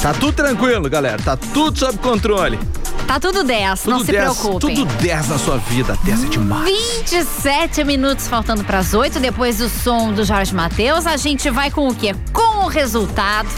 [0.00, 1.20] Tá tudo tranquilo, galera.
[1.20, 2.58] Tá tudo sob controle.
[3.06, 4.76] Tá tudo 10, não se 10, preocupem.
[4.76, 5.98] Tudo 10 na sua vida.
[6.04, 6.64] 10 é demais.
[6.64, 11.72] 27 minutos faltando para as 8, depois do som do Jorge Matheus, a gente vai
[11.72, 12.14] com o quê?
[12.32, 13.48] Com o resultado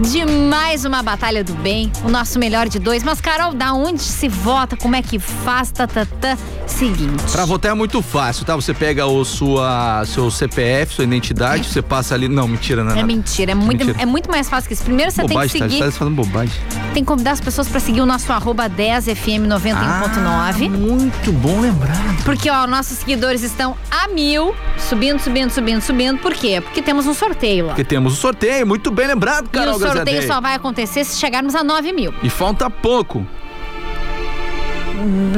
[0.00, 3.02] de mais uma batalha do bem, o nosso melhor de dois.
[3.02, 4.76] Mas, Carol, da onde se vota?
[4.76, 5.70] Como é que faz?
[5.70, 6.36] Tatatã.
[6.66, 7.22] Seguinte.
[7.32, 8.54] Pra votar é muito fácil, tá?
[8.56, 12.28] Você pega o sua, seu CPF, sua identidade, você passa ali.
[12.28, 13.06] Não, mentira, não é É nada.
[13.06, 14.02] mentira, é muito, Mentira.
[14.02, 14.82] é muito mais fácil que isso.
[14.84, 15.90] Primeiro você bobagem, tem que seguir, tá?
[15.90, 16.54] Tá fazendo bobagem.
[16.92, 19.74] tem que convidar as pessoas para seguir o nosso arroba 10fm91.9.
[19.74, 22.24] Ah, muito bom lembrado.
[22.24, 24.54] Porque, ó, nossos seguidores estão a mil,
[24.88, 26.18] subindo, subindo, subindo, subindo.
[26.18, 26.60] Por quê?
[26.60, 27.70] Porque temos um sorteio lá.
[27.70, 31.62] Porque temos o sorteio, muito bem lembrado, Carol sorteio só vai acontecer se chegarmos a
[31.64, 32.14] 9 mil.
[32.22, 33.26] E falta pouco.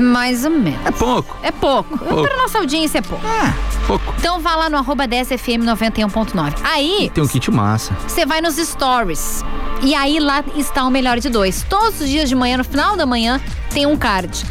[0.01, 0.87] Mais ou menos.
[0.87, 1.37] É pouco.
[1.43, 1.99] É pouco.
[1.99, 2.23] Pouco.
[2.23, 3.27] Para nossa audiência é pouco.
[3.27, 3.53] É,
[3.87, 4.15] pouco.
[4.19, 6.55] Então vá lá no arroba 10fm 91.9.
[6.63, 7.93] Aí Tem um kit massa.
[8.07, 9.45] você vai nos stories.
[9.83, 11.65] E aí lá está o melhor de dois.
[11.69, 14.45] Todos os dias de manhã, no final da manhã, tem um card.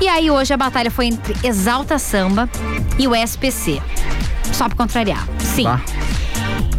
[0.00, 2.48] E aí hoje a batalha foi entre Exalta Samba
[2.98, 3.80] e o SPC.
[4.52, 5.26] Só pra contrariar.
[5.38, 5.64] Sim.
[5.64, 5.80] Tá?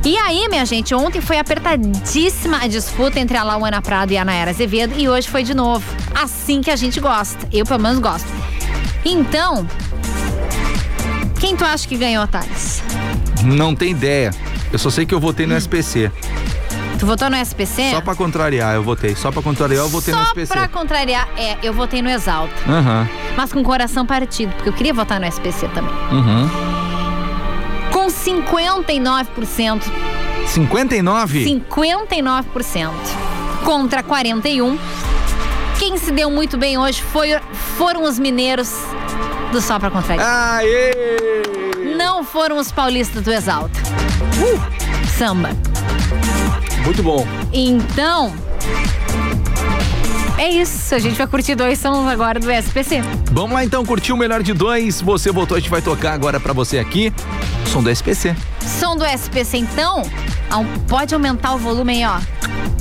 [0.04, 4.26] E aí, minha gente, ontem foi apertadíssima a disputa entre a Lauana Prado e a
[4.26, 5.86] Nayara Azevedo e hoje foi de novo.
[6.16, 7.48] Assim que a gente gosta.
[7.52, 8.28] Eu, pelo menos, gosto.
[9.06, 9.68] Então,
[11.40, 12.82] quem tu acha que ganhou, Thales?
[13.44, 14.32] Não tem ideia.
[14.74, 15.50] Eu só sei que eu votei Hum.
[15.50, 16.12] no SPC.
[17.00, 17.92] Tu votou no SPC?
[17.92, 19.16] Só pra contrariar, eu votei.
[19.16, 20.54] Só pra contrariar, eu votei no Só SPC.
[20.54, 22.54] pra contrariar, é, eu votei no Exalta.
[22.68, 23.08] Aham.
[23.36, 25.94] Mas com coração partido, porque eu queria votar no SPC também.
[26.12, 26.50] Uhum.
[28.02, 29.84] Com 59%.
[30.48, 31.46] 59?
[31.46, 32.92] 59%
[33.64, 34.76] contra 41.
[35.78, 37.40] Quem se deu muito bem hoje foi,
[37.78, 38.74] foram os mineiros
[39.52, 40.58] do Só pra Contrariar.
[40.58, 41.44] Aê!
[41.96, 43.80] Não foram os paulistas do Exalta.
[45.16, 45.52] Samba.
[46.84, 47.28] Muito bom.
[47.54, 48.34] Então,
[50.42, 50.96] é isso.
[50.96, 53.02] A gente vai curtir dois sons agora do SPC.
[53.32, 55.00] Vamos lá então, curtir o melhor de dois.
[55.02, 57.14] Você votou, a gente vai tocar agora pra você aqui.
[57.68, 58.36] Som do SPC.
[58.60, 60.04] Som do SPC, então,
[60.88, 62.20] pode aumentar o volume aí, ó.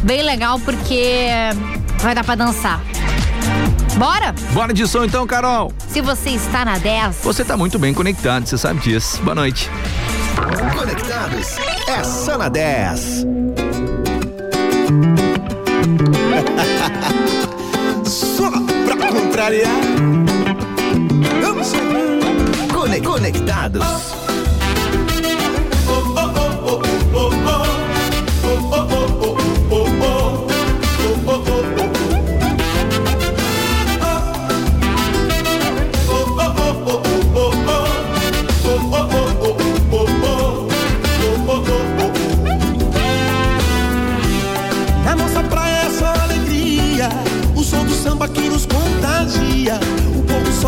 [0.03, 1.27] Bem legal, porque
[1.99, 2.81] vai dar pra dançar.
[3.97, 4.35] Bora?
[4.53, 5.71] Bora de som então, Carol.
[5.87, 9.21] Se você está na 10, Você tá muito bem conectado, você sabe disso.
[9.23, 9.71] Boa noite.
[10.77, 13.27] Conectados é só na 10.
[19.41, 19.81] Contrariar.
[21.43, 21.73] Vamos
[22.75, 24.20] Cone- Conectados.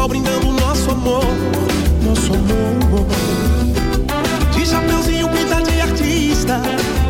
[0.02, 1.24] Sol brindando nosso amor.
[2.02, 3.06] Nosso amor.
[4.52, 6.60] De chapeuzinho pinta de artista.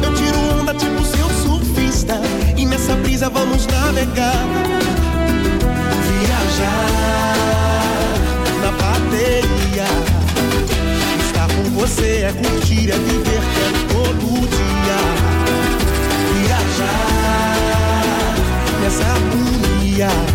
[0.02, 2.20] Eu tiro onda tipo seu surfista.
[2.56, 4.46] E nessa brisa vamos navegar.
[6.08, 6.94] Viajar
[8.62, 9.86] na bateria.
[11.24, 14.98] Estar com você é curtir, é viver, quero todo dia
[16.34, 17.06] viajar
[18.82, 20.31] nessa harmonia.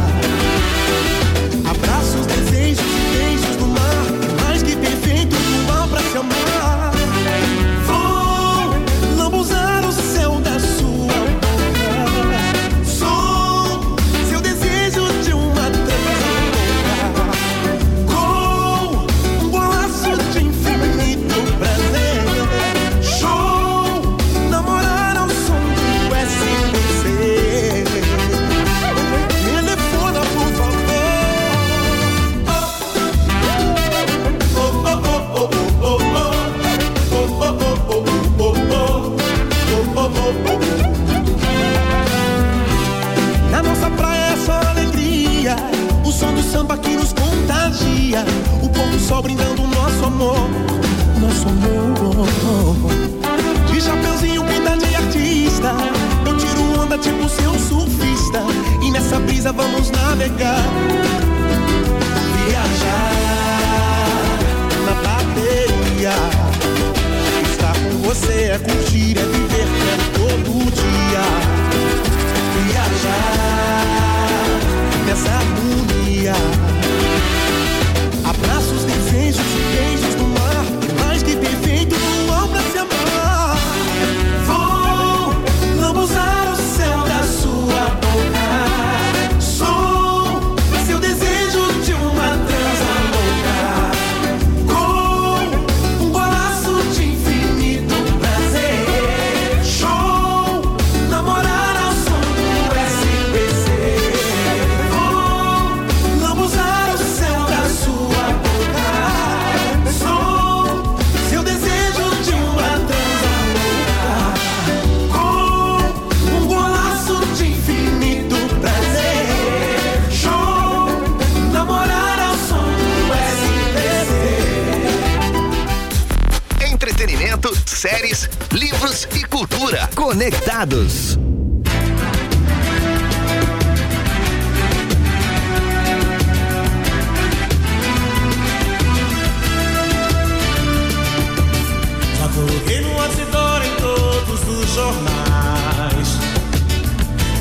[143.07, 146.19] bastidor em todos os jornais.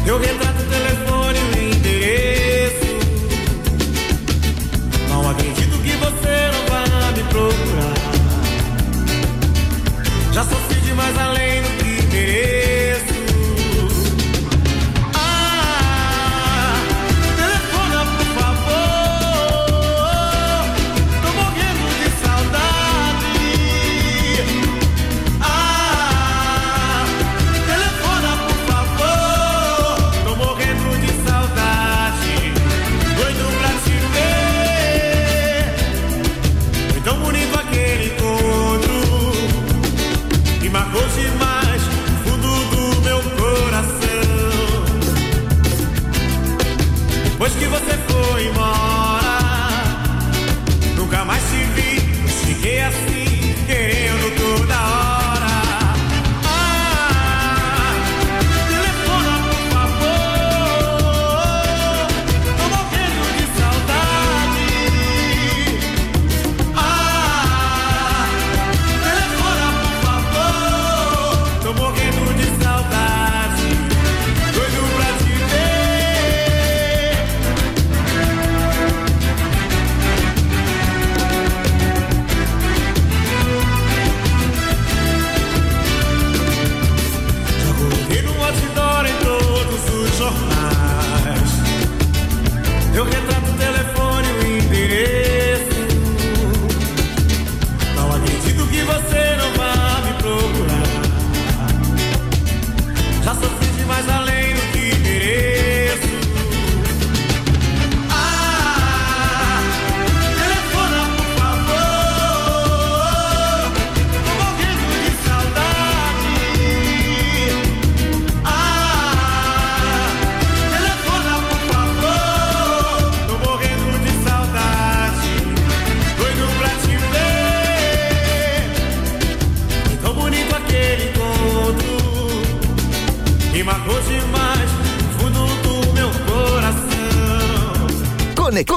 [0.07, 2.87] Eu retrato o telefone e o endereço.
[5.09, 7.95] Não acredito que você não vá me procurar.
[10.33, 11.46] Já sofri de mais além.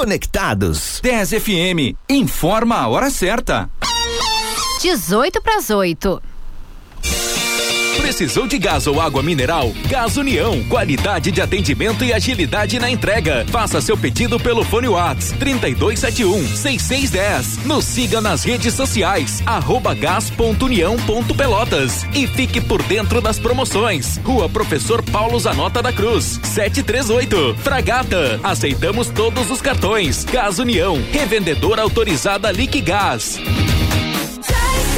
[0.10, 1.00] Conectados.
[1.04, 3.70] 10 FM, informa a hora certa.
[4.82, 6.20] 18 para as 8.
[8.00, 9.74] Precisou de gás ou água mineral?
[9.88, 10.64] Gás União.
[10.64, 13.46] Qualidade de atendimento e agilidade na entrega.
[13.50, 17.66] Faça seu pedido pelo fone Whats 3271 6610.
[17.66, 24.18] Nos siga nas redes sociais arroba gás.união.pelotas e fique por dentro das promoções.
[24.24, 27.58] Rua Professor Paulo Zanota da Cruz 738.
[27.62, 28.40] Fragata.
[28.42, 30.24] Aceitamos todos os cartões.
[30.24, 30.98] Gás União.
[31.12, 33.38] Revendedora autorizada Liquigás.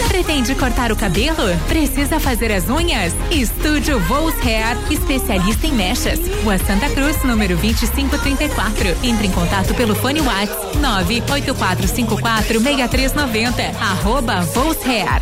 [0.07, 1.55] Pretende cortar o cabelo?
[1.67, 3.13] Precisa fazer as unhas?
[3.31, 6.19] Estúdio Vols Hair, especialista em mechas.
[6.43, 8.89] Rua Santa Cruz, número 2534.
[9.03, 13.75] Entre em contato pelo fone WhatsApp 984546390.
[13.79, 15.21] Arroba Vols Hair.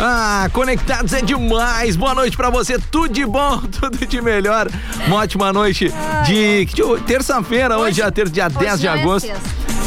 [0.00, 1.96] Ah, conectados é demais.
[1.96, 2.78] Boa noite pra você.
[2.78, 4.68] Tudo de bom, tudo de melhor.
[5.06, 5.92] Uma ótima noite
[6.26, 6.66] de
[7.06, 9.34] terça-feira, hoje, é ter, dia 10 de é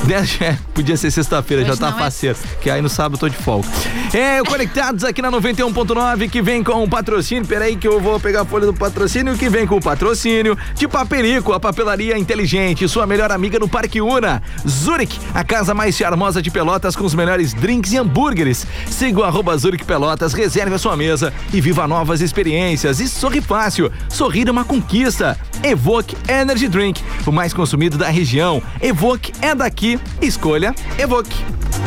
[0.08, 2.38] 10, é, podia ser sexta-feira, já tá é faceiro.
[2.62, 3.68] que aí no sábado eu tô de folga.
[4.14, 7.45] É, Conectados aqui na 91.9 que vem com o patrocínio.
[7.45, 10.88] Peraí que eu vou pegar a folha do patrocínio que vem com o patrocínio de
[10.88, 14.41] Paperico, a papelaria inteligente, sua melhor amiga no Parque Una.
[14.68, 18.66] Zurich, a casa mais charmosa de Pelotas com os melhores drinks e hambúrgueres.
[18.89, 22.99] Siga o arroba Zurich Pelotas, reserve a sua mesa e viva novas experiências.
[22.99, 25.38] E sorri fácil, sorrir é uma conquista.
[25.64, 28.62] Evoque Energy Drink, o mais consumido da região.
[28.82, 31.43] Evoque é daqui, escolha Evoque.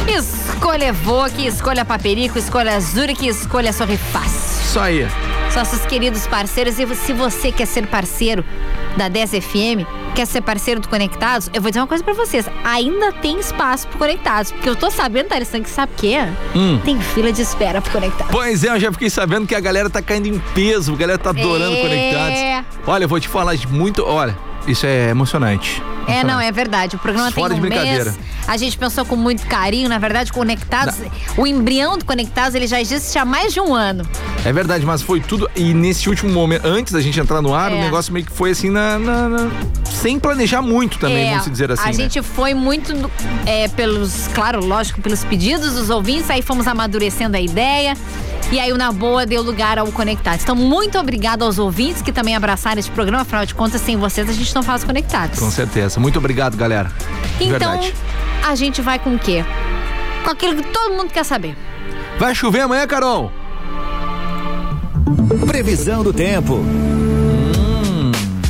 [0.07, 4.63] Escolha Evoque, escolha Paperico, escolha Zurich, escolha Sorrifácil.
[4.65, 5.07] Isso aí.
[5.55, 8.45] Nossos queridos parceiros, e se você quer ser parceiro
[8.97, 9.85] da 10 FM,
[10.15, 13.87] quer ser parceiro do Conectados, eu vou dizer uma coisa pra vocês: ainda tem espaço
[13.89, 16.19] pro Conectados, porque eu tô sabendo, Tarissan, que sabe o quê?
[16.55, 16.81] Hum.
[16.85, 18.33] Tem fila de espera pro Conectados.
[18.33, 21.19] Pois é, eu já fiquei sabendo que a galera tá caindo em peso, a galera
[21.19, 21.83] tá adorando É.
[21.83, 22.69] Conectados.
[22.87, 24.05] Olha, eu vou te falar de muito.
[24.07, 24.37] Olha,
[24.67, 25.83] isso é emocionante.
[26.07, 26.97] É, não, é verdade.
[26.97, 28.05] O programa Fora tem de um brincadeira.
[28.13, 28.19] mês.
[28.49, 30.97] A gente pensou com muito carinho, na verdade, Conectados.
[31.37, 34.05] O embrião do Conectados ele já existe há mais de um ano.
[34.45, 35.49] É verdade, mas foi tudo.
[35.55, 37.77] E nesse último momento, antes da gente entrar no ar, É.
[37.77, 38.99] o negócio meio que foi assim na.
[38.99, 39.51] na- na-
[39.85, 41.83] sem planejar muito também, É, vamos dizer assim.
[41.83, 41.93] A né?
[41.93, 42.93] gente foi muito
[43.47, 47.95] é, pelos, claro, lógico, pelos pedidos dos ouvintes, aí fomos amadurecendo a ideia.
[48.53, 50.43] E aí o Na Boa deu lugar ao Conectados.
[50.43, 53.23] Então, muito obrigado aos ouvintes que também abraçaram este programa.
[53.23, 55.39] Afinal de contas, sem vocês a gente não faz Conectados.
[55.39, 56.01] Com certeza.
[56.01, 56.91] Muito obrigado, galera.
[57.41, 57.95] Então, Verdade.
[58.45, 59.45] a gente vai com o quê?
[60.25, 61.57] Com aquilo que todo mundo quer saber.
[62.19, 63.31] Vai chover amanhã, Carol?
[65.47, 66.59] Previsão do tempo.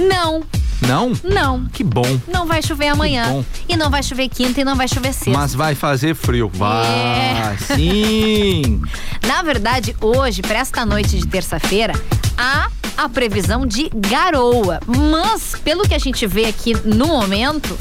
[0.01, 0.43] Não,
[0.91, 1.13] Não?
[1.23, 1.67] não.
[1.67, 2.21] Que bom.
[2.27, 3.45] Não vai chover amanhã.
[3.69, 5.31] E não vai chover quinta e não vai chover sexta.
[5.31, 6.51] Mas vai fazer frio.
[6.53, 6.87] Vai.
[6.87, 7.57] É.
[7.77, 8.83] Sim.
[9.27, 11.95] Na verdade, hoje, para esta noite de terça-feira,
[12.37, 14.81] há a previsão de garoa.
[14.87, 17.79] Mas, pelo que a gente vê aqui no momento,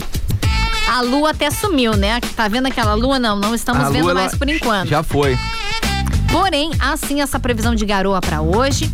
[0.87, 2.19] A lua até sumiu, né?
[2.35, 3.19] Tá vendo aquela lua?
[3.19, 4.89] Não, não estamos A vendo lua, mais por enquanto.
[4.89, 5.37] Já foi.
[6.31, 8.91] Porém, assim essa previsão de garoa pra hoje,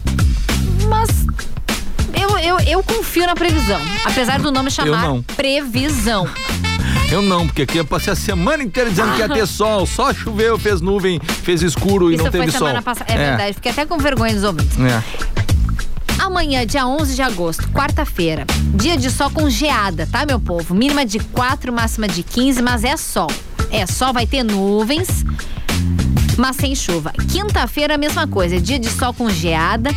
[0.89, 1.24] mas
[2.37, 6.27] eu, eu, eu confio na previsão, apesar do nome chamar previsão.
[7.11, 9.85] Eu não, porque aqui eu passei a semana inteira dizendo que ia ter sol.
[9.85, 12.67] Só choveu, fez nuvem, fez escuro e Isso não teve sol.
[12.81, 13.11] passada.
[13.11, 14.77] É, verdade, fiquei até com vergonha dos ouvintes.
[14.79, 15.03] É.
[16.17, 20.73] Amanhã, dia 11 de agosto, quarta-feira, dia de sol com geada, tá, meu povo?
[20.73, 23.29] Mínima de 4, máxima de 15, mas é sol.
[23.69, 25.23] É sol, vai ter nuvens,
[26.37, 27.11] mas sem chuva.
[27.31, 29.91] Quinta-feira, a mesma coisa, dia de sol com geada,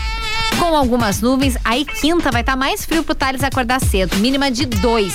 [0.59, 1.57] com algumas nuvens.
[1.65, 5.15] Aí, quinta, vai estar mais frio pro Thales acordar cedo, mínima de 2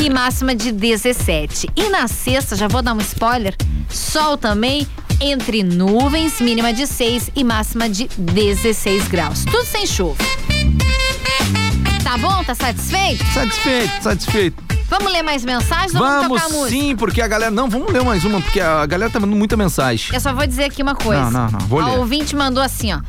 [0.00, 1.68] e máxima de 17.
[1.76, 3.54] E na sexta, já vou dar um spoiler,
[3.88, 4.86] sol também.
[5.18, 9.44] Entre nuvens, mínima de 6 e máxima de 16 graus.
[9.46, 10.16] Tudo sem chuva.
[12.04, 12.44] Tá bom?
[12.44, 13.24] Tá satisfeito?
[13.32, 14.62] Satisfeito, satisfeito.
[14.90, 16.68] Vamos ler mais mensagens ou vamos, Vamos tocar música?
[16.80, 17.50] sim, porque a galera.
[17.50, 20.14] Não, vamos ler mais uma, porque a galera tá mandando muita mensagem.
[20.14, 21.30] Eu só vou dizer aqui uma coisa.
[21.30, 21.98] Não, não, não, vou A ler.
[21.98, 23.00] ouvinte mandou assim, ó.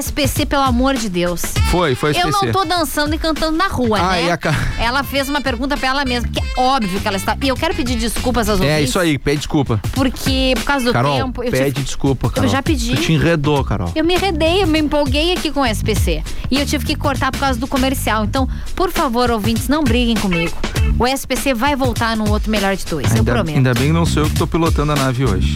[0.00, 1.42] SPC, pelo amor de Deus.
[1.70, 2.46] Foi, foi Eu SPC.
[2.46, 4.36] não tô dançando e cantando na rua, Ah, né?
[4.36, 7.36] ca- Ela fez uma pergunta pra ela mesma, que é óbvio que ela está.
[7.42, 8.88] E eu quero pedir desculpas aos É ouvintes.
[8.90, 9.80] isso aí, pede desculpa.
[9.92, 11.42] Porque por causa do Carol, tempo.
[11.42, 12.48] Eu, pede desculpa, Carol.
[12.48, 12.94] já pedi.
[12.94, 13.90] Tu te enredou, Carol.
[13.94, 16.22] eu me enredei, eu me empolguei aqui com o SPC.
[16.50, 18.24] E eu tive que cortar por causa do comercial.
[18.24, 20.56] Então, por favor, ouvintes, não briguem comigo.
[20.98, 23.56] O SPC vai voltar num outro melhor de dois, eu Ainda, prometo.
[23.56, 25.54] ainda bem que não sou eu que tô pilotando a nave hoje.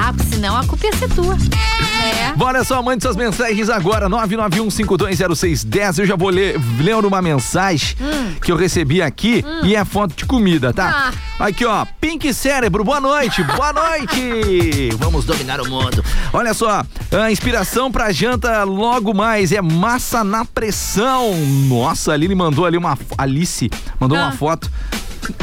[0.00, 1.34] Ah, porque senão a culpa ia ser tua.
[1.34, 2.32] É.
[2.36, 5.98] Bora só, mande suas mensagens agora, 991520610.
[5.98, 7.96] Eu já vou ler, lendo uma mensagem
[8.40, 11.12] que eu recebi aqui e é foto de comida, tá?
[11.38, 14.90] Aqui, ó, Pink Cérebro, boa noite, boa noite!
[14.98, 16.04] Vamos dominar o mundo.
[16.32, 21.34] Olha só, a inspiração pra janta logo mais é massa na pressão.
[21.68, 22.96] Nossa, a Aline mandou ali uma.
[23.16, 23.68] Alice
[23.98, 24.32] mandou uma Ah.
[24.32, 24.70] foto.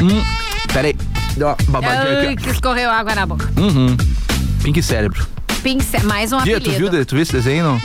[0.02, 0.24] Hum,
[0.72, 0.96] peraí.
[1.42, 3.52] Ó, babadinha Ai, aqui, que escorreu água na boca.
[3.58, 3.98] Uhum.
[4.66, 5.28] Pink Cérebro.
[5.62, 6.90] Pincel, mais um Dia, tu apelido.
[6.92, 7.82] viu, tu viu esse desenho, não?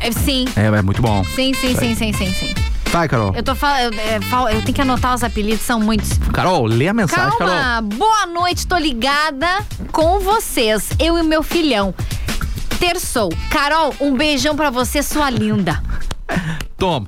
[0.00, 0.46] É, Sim.
[0.56, 1.22] É, é muito bom.
[1.24, 2.54] Sim, sim, sim, sim, sim, sim.
[2.86, 3.32] Vai, Carol.
[3.36, 6.10] Eu tô falando, eu, é, fal- eu tenho que anotar os apelidos, são muitos.
[6.32, 7.54] Carol, lê a mensagem, Carol.
[7.54, 9.46] Calma, boa noite, tô ligada
[9.92, 11.94] com vocês, eu e meu filhão.
[12.80, 13.28] Terçou.
[13.48, 15.80] Carol, um beijão pra você, sua linda.
[16.76, 17.06] Toma.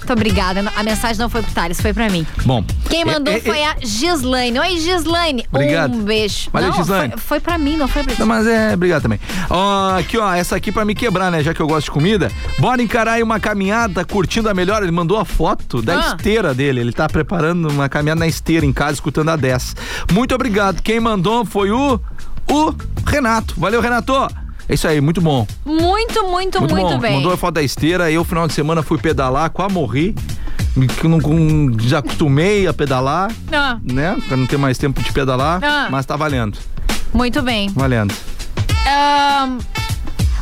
[0.00, 0.72] Muito obrigada.
[0.74, 2.26] A mensagem não foi pro Thales, foi pra mim.
[2.44, 2.64] Bom.
[2.88, 4.58] Quem mandou é, é, foi é- a Gislaine.
[4.58, 5.46] Oi, Gislaine.
[5.52, 5.94] Obrigado.
[5.94, 6.48] Um beijo.
[6.52, 7.12] Valeu, não, Gislaine.
[7.12, 8.22] Foi, foi pra mim, não foi pra ti.
[8.24, 9.20] Mas é, obrigado também.
[9.48, 11.42] Ó, aqui, ó, essa aqui pra me quebrar, né?
[11.42, 12.30] Já que eu gosto de comida.
[12.58, 14.82] Bora encarar aí uma caminhada curtindo a melhor.
[14.82, 16.14] Ele mandou a foto da Ah.
[16.16, 16.80] esteira dele.
[16.80, 19.76] Ele tá preparando uma caminhada na esteira em casa, escutando a 10.
[20.12, 20.82] Muito obrigado.
[20.82, 22.00] Quem mandou foi o.
[22.50, 22.74] O
[23.06, 23.54] Renato.
[23.58, 24.12] Valeu, Renato.
[24.70, 25.44] É isso aí, muito bom.
[25.64, 26.98] Muito, muito, muito, bom.
[27.00, 27.16] bem.
[27.16, 28.08] Mandou a foto da esteira.
[28.08, 30.14] Eu, final de semana, fui pedalar, quase morri.
[30.96, 34.16] Que eu não não- desacostumei a pedalar, Ah, né?
[34.28, 35.58] Pra não ter mais tempo de pedalar.
[35.64, 35.88] Ah.
[35.90, 36.56] Mas tá valendo.
[37.12, 37.68] muito bem.
[37.70, 38.14] Valendo.
[38.86, 39.58] Ahn,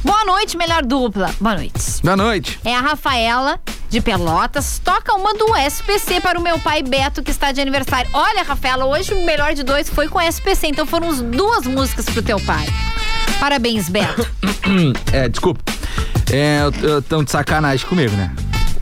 [0.04, 1.30] boa noite, melhor dupla.
[1.40, 2.02] Boa noite.
[2.02, 2.60] Boa noite.
[2.66, 3.58] É a Rafaela
[3.88, 4.78] de Pelotas.
[4.84, 8.10] Toca uma do SPC para o meu pai Beto, que está de aniversário.
[8.12, 12.04] Olha, Rafaela, hoje o melhor de dois foi com SPC, então foram as duas músicas
[12.04, 12.66] pro teu pai.
[13.40, 14.26] Parabéns, Beto.
[15.12, 15.60] É, desculpa.
[16.30, 18.30] É, eu- eu- tão de sacanagem comigo, né?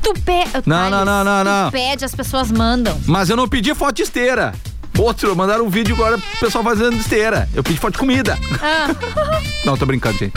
[0.02, 0.50] Tu pede.
[0.66, 1.68] Não, não, não, não, não.
[1.70, 2.98] Tu pede, as pessoas mandam.
[3.06, 4.52] Mas eu não pedi foto de esteira.
[4.98, 7.48] Outro, mandaram um vídeo agora pro pessoal fazendo esteira.
[7.54, 8.38] Eu pedi foto de comida.
[8.62, 8.88] Ah,
[9.64, 10.32] Não, tô brincando, gente.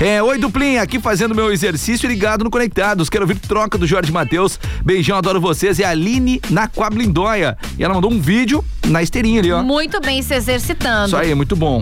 [0.00, 3.08] É, oi, duplinha, aqui fazendo meu exercício ligado no Conectados.
[3.10, 4.58] Quero ouvir troca do Jorge Matheus.
[4.84, 5.80] Beijão, adoro vocês.
[5.80, 7.58] É a Aline na Quablindóia.
[7.78, 9.62] E ela mandou um vídeo na esteirinha ali, ó.
[9.62, 11.06] muito bem se exercitando.
[11.08, 11.80] Isso aí, muito bom.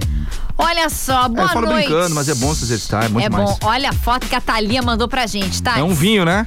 [0.58, 1.88] Olha só, É, boa eu falo noite.
[1.88, 3.44] brincando, mas é bom se exercitar, é muito É mais.
[3.50, 3.58] bom.
[3.64, 5.78] Olha a foto que a Thalia mandou pra gente, tá?
[5.78, 6.46] É um vinho, né?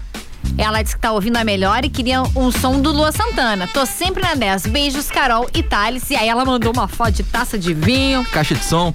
[0.58, 3.68] Ela disse que tá ouvindo a melhor e queria um som do Lua Santana.
[3.68, 4.68] Tô sempre na 10.
[4.68, 6.10] Beijos, Carol e Thales.
[6.12, 8.24] E aí ela mandou uma foto de taça de vinho.
[8.32, 8.94] Caixa de som.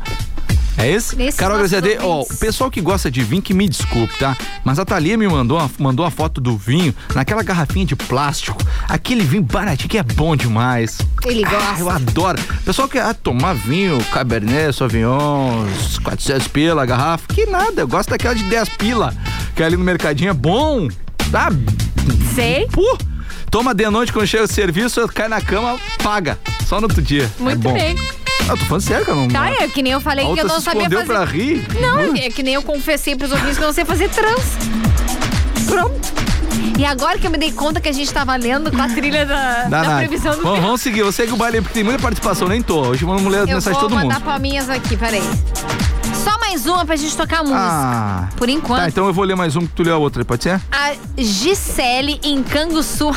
[0.78, 1.14] É esse?
[1.16, 4.36] Nesses Carol Graziadei, ó, o pessoal que gosta de vinho que me desculpe, tá?
[4.64, 8.56] Mas a Thalia me mandou, uma- mandou a foto do vinho naquela garrafinha de plástico.
[8.88, 10.98] Aquele vinho baratinho que é bom demais.
[11.26, 11.80] Ele Ah, gosta.
[11.80, 12.40] eu adoro.
[12.60, 17.26] O pessoal quer ah, tomar vinho, Cabernet, Sauvignon, uns 400 pila a garrafa.
[17.28, 19.14] Que nada, eu gosto daquela de 10 pila.
[19.54, 20.88] Que ali no mercadinho é bom.
[21.30, 21.48] Tá?
[22.34, 22.66] Sei.
[22.72, 22.98] Pô,
[23.50, 26.38] toma de noite quando chega o serviço, cai na cama, paga.
[26.66, 27.30] Só no outro dia.
[27.38, 27.72] é Muito bom.
[27.74, 27.96] bem.
[28.53, 29.14] Ah, tô falando sério.
[29.14, 31.05] Não, Tá, é que nem eu falei que eu não sabia fazer.
[31.07, 31.64] pra rir.
[31.80, 34.42] Não, é que nem eu confessei pros ouvintes que eu não sei fazer trans.
[35.66, 36.01] Pronto.
[36.78, 39.24] E agora que eu me dei conta que a gente tava lendo com a trilha
[39.26, 42.48] da, da previsão do Vamos, vamos seguir, você segue o baile porque tem muita participação,
[42.48, 42.80] nem tô.
[42.88, 44.12] Hoje vamos ler as Eu mensagens de vou todo mundo.
[44.12, 45.22] mandar palminhas aqui, peraí.
[46.22, 47.58] Só mais uma pra gente tocar a música.
[47.60, 48.28] Ah.
[48.36, 48.80] Por enquanto.
[48.80, 50.60] Tá, então eu vou ler mais um que tu lê a outra, pode ser?
[50.70, 53.10] A Gisele em Canguçu.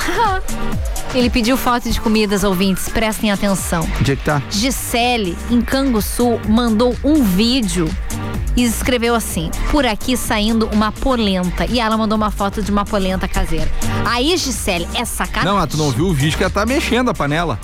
[1.13, 3.87] Ele pediu foto de comidas, ouvintes, prestem atenção.
[3.99, 4.41] Onde é que tá?
[4.49, 7.89] Gisele, em Canguçu, mandou um vídeo
[8.55, 11.65] e escreveu assim: por aqui saindo uma polenta.
[11.65, 13.69] E ela mandou uma foto de uma polenta caseira.
[14.05, 15.51] Aí, Gisele, é sacanagem.
[15.51, 17.59] Não, ah, tu não viu o vídeo que ela tá mexendo a panela.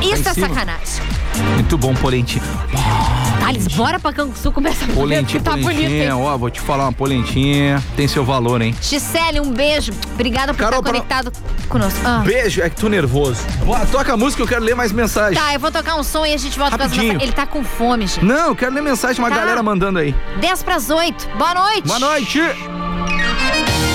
[0.00, 1.02] Isso tá é sacanagem.
[1.54, 2.44] Muito bom, polentinha.
[3.46, 6.04] Alice, bora pra Canguçu essa polenta Polentinha, que tá polentinha.
[6.04, 6.12] hein?
[6.12, 8.74] Ó, vou te falar, uma polentinha tem seu valor, hein?
[8.80, 9.92] Gisele, um beijo.
[10.14, 11.32] Obrigada por Carol, estar pra- conectado
[11.68, 12.00] conosco.
[12.04, 12.22] Ah.
[12.24, 13.40] Beijo, é que tô nervoso.
[13.66, 15.38] Ó, toca a música, eu quero ler mais mensagem.
[15.38, 17.12] Tá, eu vou tocar um som e a gente volta com as Rapidinho.
[17.14, 17.22] mensagens.
[17.28, 18.24] Ele tá com fome, gente.
[18.24, 19.36] Não, eu quero ler mensagem uma Tá.
[19.36, 20.14] galera mandando aí.
[20.40, 21.28] 10 pras 8.
[21.36, 21.86] Boa noite.
[21.86, 22.40] Boa noite.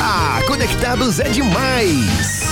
[0.01, 2.49] Ah, Conectados é demais.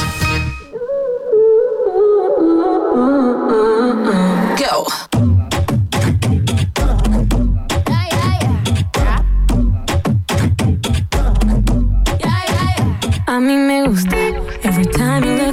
[4.57, 5.06] Go.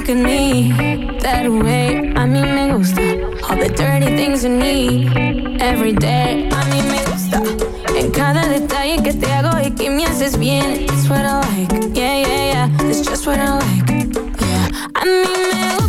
[0.05, 0.71] Look at me
[1.19, 2.13] that way.
[2.15, 3.01] A mí me gusta
[3.43, 6.47] all the dirty things you need every day.
[6.51, 7.41] A mí me gusta
[7.97, 10.83] en cada detalle que te hago y que me haces bien.
[10.83, 12.87] It's what I like, yeah, yeah, yeah.
[12.87, 13.89] It's just what I like,
[14.41, 14.69] yeah.
[14.93, 15.84] A mí me gusta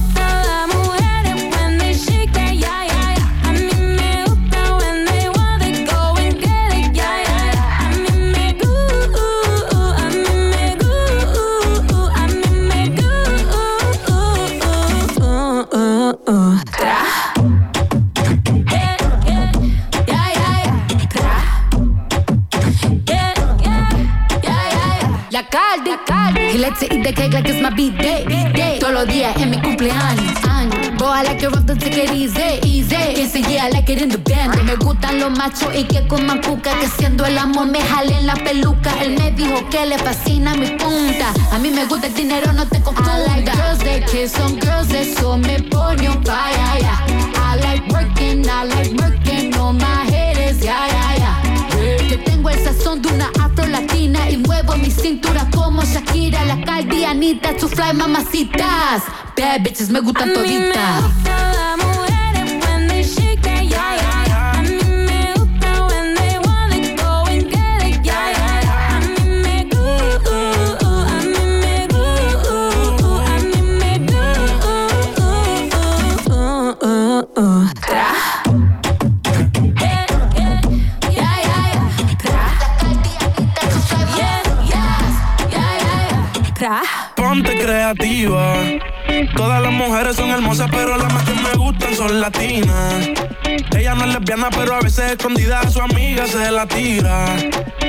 [26.76, 26.88] Caldi.
[26.88, 28.78] Let's eat the cake like it's my B-day, B-day.
[28.78, 30.44] Todos los días en mi cumpleaños.
[30.48, 30.98] años.
[30.98, 32.94] Boy, I like it rough, take it easy, easy.
[32.94, 34.62] Ese yeah, I like it in the band.
[34.64, 36.70] Me gustan los machos y que coman cuca.
[36.80, 38.92] Que siendo el amor me jalen la peluca.
[39.02, 41.32] Él me dijo que le fascina mi punta.
[41.52, 43.16] A mí me gusta el dinero, no te confunda.
[43.16, 47.06] I like girls that kiss on girls, eso me pone on fire, yeah.
[47.36, 51.05] I like working, I like working on my haters, yeah, yeah, yeah.
[52.46, 57.56] Tengo el sazón de una afro latina y muevo mi cintura como Shakira, la caldianita,
[57.56, 59.02] to fly mamacitas.
[59.36, 61.02] Bad bitches me gustan toditas.
[94.26, 97.26] Lesbiana, pero a veces escondida su amiga se la tira.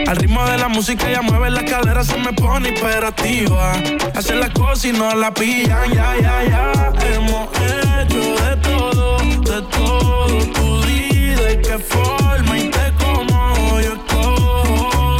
[0.08, 3.74] Al ritmo de la música ella mueve la cadera, se me pone hiperactiva.
[4.16, 6.94] Hace las cosas y no la pillan, ya, ya, ya.
[7.14, 10.28] Hemos hecho de todo, de todo.
[10.54, 15.18] Tú di de qué forma y te como yo escojo.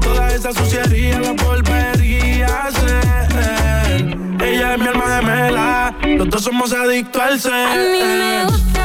[0.00, 4.16] Toda esa suciería la volvería a hacer.
[4.40, 8.75] Ella es mi alma gemela, los dos somos adictos al ser.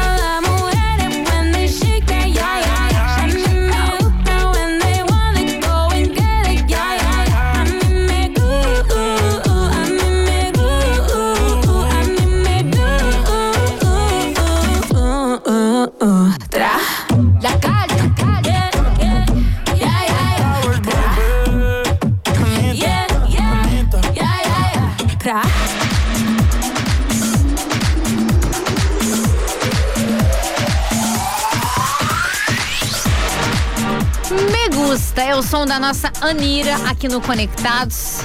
[35.51, 38.19] Som da nossa Anira aqui no Conectados.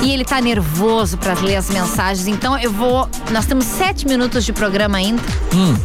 [0.00, 3.10] E ele tá nervoso para ler as mensagens, então eu vou.
[3.32, 5.20] Nós temos sete minutos de programa ainda.
[5.52, 5.76] Hum,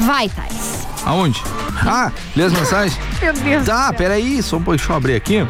[0.00, 0.84] Vai, Thais.
[1.04, 1.40] aonde?
[1.86, 2.98] Ah, lê as mensagens?
[3.22, 3.64] Meu Deus.
[3.64, 5.46] Tá, peraí, só deixa eu abrir aqui.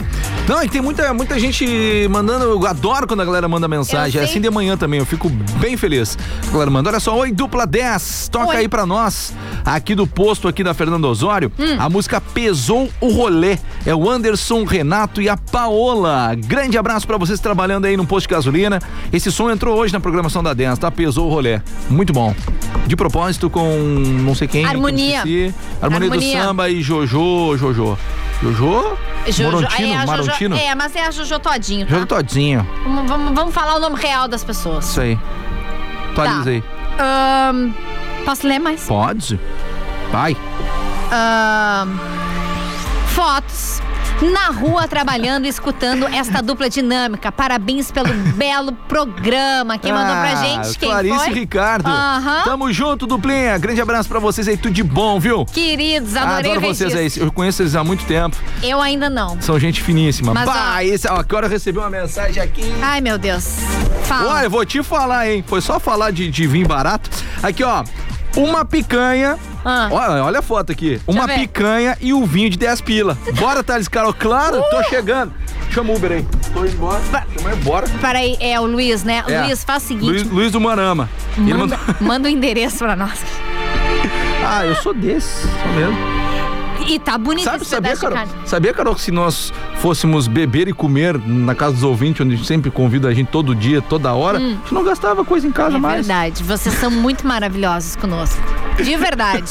[0.49, 1.67] Não, é que tem muita, muita gente
[2.09, 2.45] mandando.
[2.45, 4.21] Eu adoro quando a galera manda mensagem.
[4.21, 6.17] É assim de manhã também, eu fico bem feliz.
[6.49, 6.89] A galera manda.
[6.89, 8.29] Olha só, oi, dupla 10.
[8.31, 8.57] Toca Oi.
[8.57, 9.35] aí pra nós,
[9.65, 11.51] aqui do posto aqui da Fernando Osório.
[11.59, 11.77] Hum.
[11.79, 13.59] A música Pesou o Rolê.
[13.85, 16.35] É o Anderson, Renato e a Paola.
[16.37, 18.81] Grande abraço pra vocês trabalhando aí no posto de gasolina.
[19.13, 20.91] Esse som entrou hoje na programação da 10, tá?
[20.91, 21.61] Pesou o Rolê.
[21.91, 22.35] Muito bom.
[22.87, 23.69] De propósito com
[24.25, 24.63] não sei quem.
[24.63, 25.17] que Harmonia.
[25.19, 25.55] esqueci.
[25.83, 26.39] Harmonia, Harmonia.
[26.39, 27.99] do samba e Jojo, Jojo.
[28.43, 28.97] Jojo?
[29.27, 29.95] Jojo, Morontino?
[29.95, 31.95] é, Jojo, é, mas é a Jojo Todinho, tá?
[31.95, 32.67] Jojo Todinho.
[32.85, 34.85] Vamos, vamos, vamos falar o nome real das pessoas.
[34.89, 35.19] Isso aí.
[36.13, 36.51] Atualiza Tá.
[36.51, 36.65] aí.
[36.99, 37.73] Ahn,
[38.25, 38.83] posso ler mais?
[38.87, 39.41] Pode?
[40.13, 40.37] Vai.
[41.11, 41.97] Ahn,
[43.15, 43.81] fotos.
[44.23, 47.31] Na rua trabalhando escutando esta dupla dinâmica.
[47.31, 49.79] Parabéns pelo belo programa.
[49.79, 50.79] Quem mandou pra Ah, gente?
[50.79, 51.31] Quem Clarice foi?
[51.31, 51.87] e Ricardo.
[51.89, 52.43] Aham.
[52.45, 53.59] Tamo junto, duplinha.
[53.59, 55.45] Grande abraço pra vocês aí, tudo de bom, viu?
[55.45, 57.23] Queridos, adorei Adoro vocês registro.
[57.23, 57.29] aí.
[57.29, 58.37] Eu conheço eles há muito tempo.
[58.63, 59.41] Eu ainda não.
[59.41, 60.33] São gente finíssima.
[60.33, 62.63] Mas, bah, ó- esse, ó, agora eu recebi uma mensagem aqui.
[62.83, 63.59] Ai, meu Deus.
[64.05, 64.35] Fala.
[64.35, 65.45] Olha, eu vou te falar, hein?
[65.47, 67.11] Foi só falar de, de vinho barato.
[67.43, 67.85] Aqui, ó.
[68.37, 69.39] Uma picanha.
[69.65, 69.89] Ah.
[69.91, 71.01] Olha, olha a foto aqui.
[71.07, 71.39] Uma eu ver.
[71.41, 73.19] picanha e o vinho de 10 pila.
[73.39, 74.13] Bora, Thales Carol.
[74.13, 75.33] Claro, tô chegando.
[75.71, 76.27] Chama o Uber aí.
[76.53, 77.01] Tô indo embora.
[77.37, 77.87] Chama aí, bora.
[78.01, 79.25] Peraí, é o Luiz, né?
[79.27, 79.43] É.
[79.43, 80.07] Luiz, faz o seguinte.
[80.11, 81.09] Luiz, Luiz do Manama.
[81.37, 83.19] Manda, mandou- manda o endereço pra nós.
[84.47, 85.43] Ah, eu sou desse.
[85.43, 86.26] Sou mesmo.
[86.87, 90.73] E tá bonito Sabe, esse sabia, Carol, sabia, Carol, que se nós fôssemos beber e
[90.73, 94.13] comer na casa dos ouvintes, onde a gente sempre convida a gente todo dia, toda
[94.15, 96.07] hora, a gente não gastava coisa em casa É mais.
[96.07, 98.41] verdade, vocês são muito maravilhosos conosco.
[98.77, 99.45] De verdade.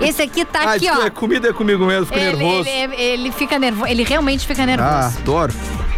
[0.00, 1.02] Esse aqui tá Ah, aqui, ó.
[1.04, 2.68] é comida é comigo mesmo, fico Ele, nervoso.
[2.68, 5.18] ele- ele fica nervoso, ele realmente fica Ah, nervoso.
[5.18, 5.52] adoro.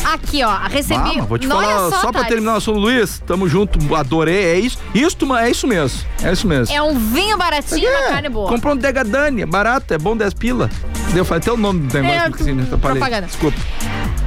[0.05, 1.19] Aqui, ó, recebi.
[1.21, 2.29] Ah, vou te Olha falar, só, pra Thales.
[2.29, 4.79] terminar o assunto, Luiz, tamo junto, adorei, é isso.
[4.95, 6.75] Isto, é isso mesmo, é isso mesmo.
[6.75, 8.49] É um vinho baratinho, uma carne boa.
[8.49, 10.71] Comprou um Degadani, é barato, é bom 10 pila.
[11.13, 12.99] Deu, falei até o nome do negócio, É, assim, atrapalhei.
[13.01, 13.27] propaganda.
[13.27, 13.59] Desculpa.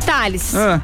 [0.05, 0.81] Thales, Ah,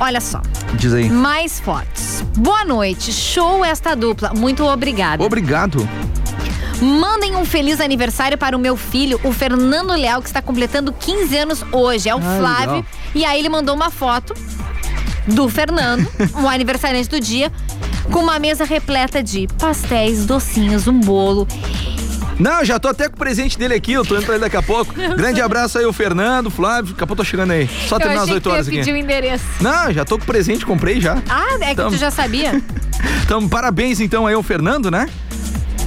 [0.00, 0.42] olha só.
[0.74, 1.08] diz aí.
[1.08, 2.22] Mais fotos.
[2.36, 4.32] Boa noite, show esta dupla.
[4.34, 5.22] Muito obrigada.
[5.22, 5.88] Obrigado.
[6.82, 11.34] Mandem um feliz aniversário para o meu filho, o Fernando Leal, que está completando 15
[11.38, 12.06] anos hoje.
[12.08, 12.74] É o Ah, Flávio.
[12.76, 12.84] legal.
[13.14, 14.34] E aí ele mandou uma foto
[15.26, 16.06] do Fernando,
[16.42, 17.50] o aniversariante do dia,
[18.12, 21.46] com uma mesa repleta de pastéis, docinhos, um bolo.
[22.38, 24.58] Não, já tô até com o presente dele aqui, eu tô indo pra ele daqui
[24.58, 24.92] a pouco.
[25.16, 27.66] Grande abraço aí, o Fernando, Flávio, daqui a pouco eu tô chegando aí.
[27.88, 28.76] Só terminar Eu as achei 8 que tu ia horas aqui.
[28.78, 29.44] pedir o endereço.
[29.60, 31.16] Não, já tô com o presente, comprei já.
[31.30, 31.90] Ah, é que Tamo.
[31.90, 32.62] tu já sabia?
[33.24, 35.08] Então, parabéns então aí ao Fernando, né?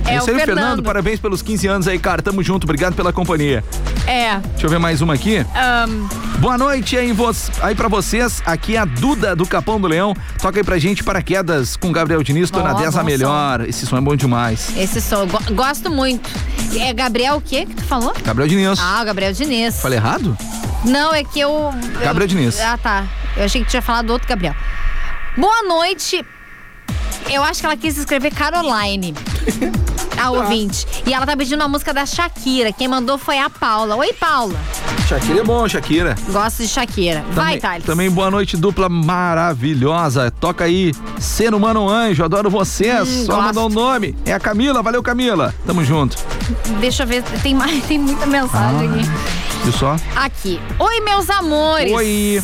[0.09, 0.81] É Esse o aí, Fernando.
[0.83, 2.21] parabéns pelos 15 anos aí, cara.
[2.21, 3.63] Tamo junto, obrigado pela companhia.
[4.07, 4.37] É.
[4.37, 5.37] Deixa eu ver mais uma aqui.
[5.55, 6.07] ahn,
[6.39, 7.29] Boa noite aí, vo
[7.61, 8.41] aí pra vocês.
[8.45, 10.15] Aqui é a Duda do Capão do Leão.
[10.41, 12.49] Toca aí pra gente paraquedas com Gabriel Diniz.
[12.49, 13.61] Tô na Ó, 10 a melhor.
[13.67, 14.71] Esse som é bom demais.
[14.77, 16.29] esse som, go- gosto muito.
[16.79, 18.13] É Gabriel o quê que tu falou?
[18.23, 18.79] Gabriel Diniz.
[18.81, 19.79] Ah, Gabriel Diniz.
[19.81, 20.37] Falei errado?
[20.85, 21.71] Não, é que eu.
[22.01, 22.59] Gabriel eu- Diniz.
[22.61, 23.03] Ah, tá.
[23.37, 24.55] Eu achei que tinha falado do outro Gabriel.
[25.37, 26.25] Boa noite.
[27.29, 29.13] Eu acho que ela quis escrever Caroline.
[30.17, 30.85] A ouvinte.
[31.05, 32.71] E ela tá pedindo uma música da Shakira.
[32.73, 33.95] Quem mandou foi a Paula.
[33.95, 34.55] Oi, Paula.
[35.07, 36.15] Shakira é bom, Shakira.
[36.29, 37.23] Gosto de Shakira.
[37.31, 37.85] Vai, também, Thales.
[37.85, 40.29] Também boa noite, dupla maravilhosa.
[40.31, 43.07] Toca aí, Ser Humano Anjo, adoro vocês.
[43.07, 43.45] Hum, Só gosto.
[43.47, 44.15] mandar o nome.
[44.25, 45.53] É a Camila, valeu Camila.
[45.65, 46.17] Tamo junto.
[46.79, 47.23] Deixa eu ver.
[47.41, 49.09] Tem, mais, tem muita mensagem aqui.
[49.63, 49.95] Viu só?
[50.15, 50.59] Aqui.
[50.77, 51.91] Oi, meus amores.
[51.93, 52.43] Oi.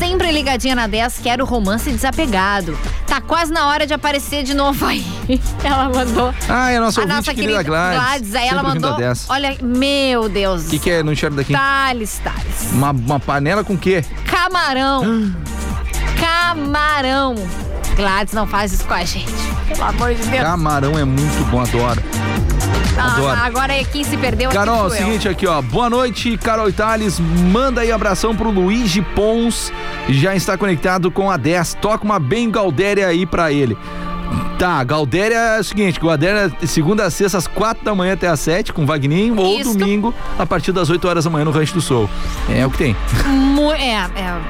[0.00, 2.76] Sempre ligadinha na 10, quero romance desapegado.
[3.06, 5.04] Tá quase na hora de aparecer de novo aí.
[5.62, 6.34] Ela mandou.
[6.48, 8.00] Ah, é a nossa a ouvinte nossa querida querida Gladys.
[8.00, 8.34] Gladys.
[8.34, 8.94] Aí ela mandou.
[8.94, 9.26] a 10.
[9.28, 10.68] Olha, meu Deus.
[10.68, 11.52] O que, que é no enxergo daqui?
[11.52, 12.72] Thales, Thales.
[12.72, 14.02] Uma, uma panela com o quê?
[14.24, 15.02] Camarão.
[16.18, 17.34] Camarão.
[17.94, 19.30] Gladys, não faz isso com a gente.
[19.68, 20.42] Pelo amor de Deus.
[20.42, 22.02] Camarão é muito bom, adoro.
[22.98, 23.40] Ah, adoro.
[23.40, 25.04] agora é quem se perdeu Carol, é fui eu.
[25.04, 25.60] seguinte aqui, ó.
[25.62, 27.18] Boa noite, Carol Thales.
[27.18, 29.72] Manda aí abração pro Luigi Pons.
[30.08, 31.74] Já está conectado com a 10.
[31.80, 33.76] Toca uma bem Galdéria aí pra ele.
[34.58, 38.28] Tá, Galdéria é o seguinte, Galdéria é segunda a sexta às quatro da manhã até
[38.28, 39.72] às sete com Vagninho ou Isto.
[39.72, 42.08] domingo a partir das 8 horas da manhã no Rancho do Sol.
[42.46, 42.96] É o que tem.
[43.78, 44.40] É, é,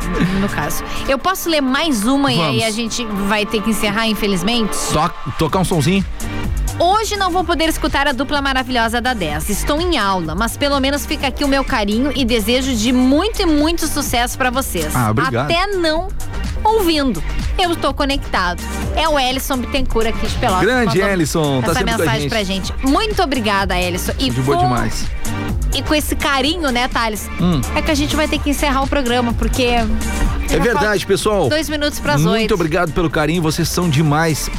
[0.41, 0.83] no caso.
[1.09, 2.65] Eu posso ler mais uma e aí Vamos.
[2.65, 4.77] a gente vai ter que encerrar, infelizmente?
[4.93, 6.05] To tocar um sonzinho?
[6.83, 9.51] Hoje não vou poder escutar a dupla maravilhosa da 10.
[9.51, 13.43] Estou em aula, mas pelo menos fica aqui o meu carinho e desejo de muito
[13.43, 14.95] e muito sucesso pra vocês.
[14.97, 15.45] Ah, obrigado.
[15.51, 16.09] Até não
[16.65, 17.23] ouvindo.
[17.59, 18.63] Eu estou conectado.
[18.97, 20.63] É o Ellison Bittencourt aqui de Pelotas.
[20.63, 22.31] Grande Ellison, tá essa sempre com a mensagem gente.
[22.31, 22.75] pra gente.
[22.83, 24.13] Muito obrigada, Ellison.
[24.19, 25.05] E De boa com- demais.
[25.75, 27.29] E com esse carinho, né, Thales?
[27.41, 27.61] Hum.
[27.77, 29.65] É que a gente vai ter que encerrar o programa, porque.
[29.65, 31.49] É verdade, pessoal.
[31.49, 32.55] Dois minutos pras Muito oito.
[32.55, 34.51] obrigado pelo carinho, vocês são demais.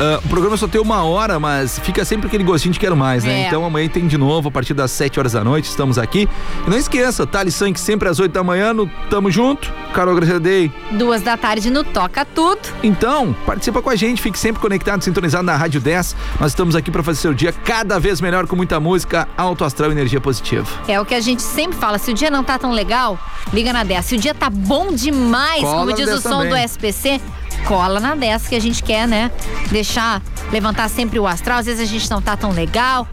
[0.00, 3.24] Ah, o programa só tem uma hora, mas fica sempre aquele gostinho de quero mais,
[3.24, 3.42] né?
[3.42, 3.46] É.
[3.46, 6.28] Então amanhã tem de novo, a partir das 7 horas da noite, estamos aqui.
[6.66, 10.72] E não esqueça, Thales Sank sempre às 8 da manhã, no Tamo Junto, Carol Gracedei.
[10.92, 12.60] Duas da tarde no Toca Tudo.
[12.82, 16.16] Então, participa com a gente, fique sempre conectado, sintonizado na Rádio 10.
[16.40, 19.90] Nós estamos aqui para fazer seu dia cada vez melhor com muita música, alto astral
[19.90, 20.66] e energia positiva.
[20.88, 21.98] É o que a gente sempre fala.
[21.98, 23.18] Se o dia não tá tão legal,
[23.52, 24.04] liga na 10.
[24.04, 26.50] Se o dia tá bom demais, Cola como diz o 10 som também.
[26.50, 27.20] do SPC,
[27.66, 29.30] cola na 10 que a gente quer, né?
[29.70, 30.22] Deixar,
[30.54, 31.58] levantar sempre o astral.
[31.58, 33.06] Às vezes a gente não tá tão legal.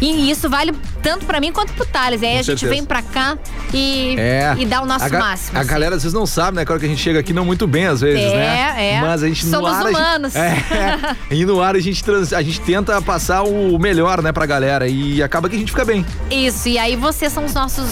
[0.00, 2.22] E isso vale tanto pra mim quanto pro Thales.
[2.22, 2.70] Aí Com a gente certeza.
[2.72, 3.38] vem pra cá
[3.72, 4.54] e, É.
[4.58, 5.56] e dá o nosso a máximo.
[5.58, 5.70] A assim.
[5.70, 6.64] galera às vezes não sabe, né?
[6.64, 8.74] Claro que a gente chega aqui não muito bem às vezes, É, né?
[8.94, 9.00] é.
[9.00, 10.34] Mas a gente Somos no ar, a gente- humanos.
[10.36, 11.16] é.
[11.30, 14.88] E no ar a gente, trans- a gente tenta passar o melhor, né, pra galera.
[14.88, 16.04] E acaba que a gente fica bem.
[16.30, 17.88] Isso, e aí vocês são os nossos,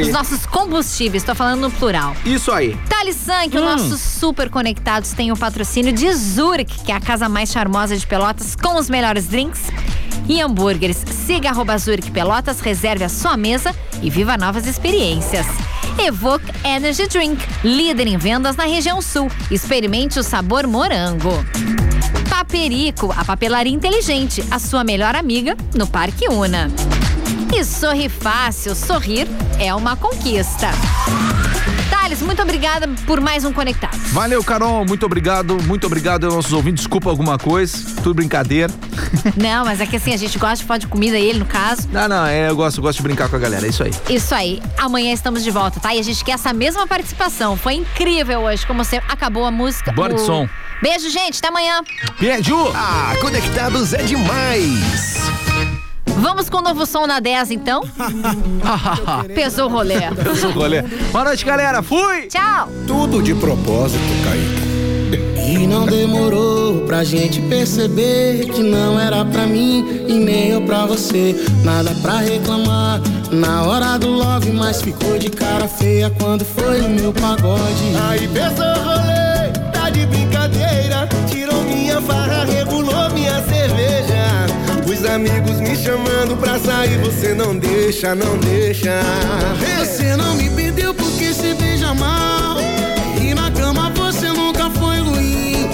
[0.00, 1.22] os nossos combustíveis.
[1.22, 2.16] Tô falando no plural.
[2.24, 2.76] Isso aí.
[2.88, 7.28] Thales Sank, o nosso super conectados, tem o patrocínio de Zurich, que é a casa
[7.28, 8.27] mais charmosa de Pelotas,
[8.62, 9.62] com os melhores drinks
[10.28, 10.98] e hambúrgueres.
[11.26, 15.46] Siga arroba Zurich Pelotas, reserve a sua mesa e viva novas experiências.
[15.98, 19.30] Evoque Energy Drink, líder em vendas na região sul.
[19.50, 21.32] Experimente o sabor morango.
[22.28, 26.70] Paperico, a papelaria inteligente, a sua melhor amiga no Parque Una.
[27.54, 29.26] E sorri fácil, sorrir
[29.58, 30.68] é uma conquista.
[32.28, 33.96] Muito obrigada por mais um Conectado.
[34.12, 34.84] Valeu, Carol.
[34.84, 35.56] Muito obrigado.
[35.62, 36.82] Muito obrigado aos nossos ouvintes.
[36.84, 37.74] Desculpa alguma coisa.
[38.02, 38.70] Tudo brincadeira.
[39.34, 41.88] Não, mas é que assim, a gente gosta de falar de comida, ele no caso.
[41.90, 43.64] Não, não, é, eu gosto, eu gosto de brincar com a galera.
[43.64, 43.92] É isso aí.
[44.10, 44.62] Isso aí.
[44.76, 45.94] Amanhã estamos de volta, tá?
[45.94, 47.56] E a gente quer essa mesma participação.
[47.56, 49.90] Foi incrível hoje, como você acabou a música.
[49.92, 50.46] Bora de o- som.
[50.82, 51.38] Beijo, gente.
[51.38, 51.80] Até amanhã.
[52.20, 52.54] Beijo!
[52.74, 55.47] Ah, Conectados é demais!
[56.20, 57.82] Vamos com o novo som na 10, então?
[59.34, 59.94] Pesou o rolê.
[60.24, 60.82] Eu sou o rolê.
[60.82, 61.82] Boa noite, galera.
[61.82, 62.26] Fui!
[62.26, 62.68] Tchau!
[62.86, 64.68] Tudo de propósito, Kaique.
[65.50, 70.84] E não demorou pra gente perceber que não era pra mim e nem eu pra
[70.84, 71.34] você.
[71.64, 73.00] Nada pra reclamar
[73.32, 77.96] na hora do love, mas ficou de cara feia quando foi no meu pagode.
[78.10, 81.08] Aí pesou o rolê, tá de brincadeira.
[81.30, 84.46] Tirou minha farra, regulou minha cerveja.
[84.86, 85.47] Os amigos
[85.88, 89.00] chamando pra sair, você não deixa, não deixa.
[89.78, 92.58] Você não me perdeu porque se beija mal.
[93.18, 95.70] E na cama você nunca foi ruim.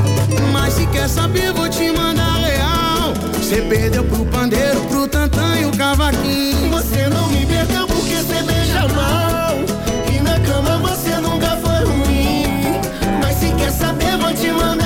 [0.53, 3.13] Mas se quer saber, vou te mandar real.
[3.37, 6.71] Você perdeu pro pandeiro, pro tantã e o cavaquinho.
[6.71, 9.57] Você não me perdeu porque você beija mal.
[10.15, 12.81] E na cama você nunca foi ruim.
[13.21, 14.84] Mas se quer saber, vou te mandar.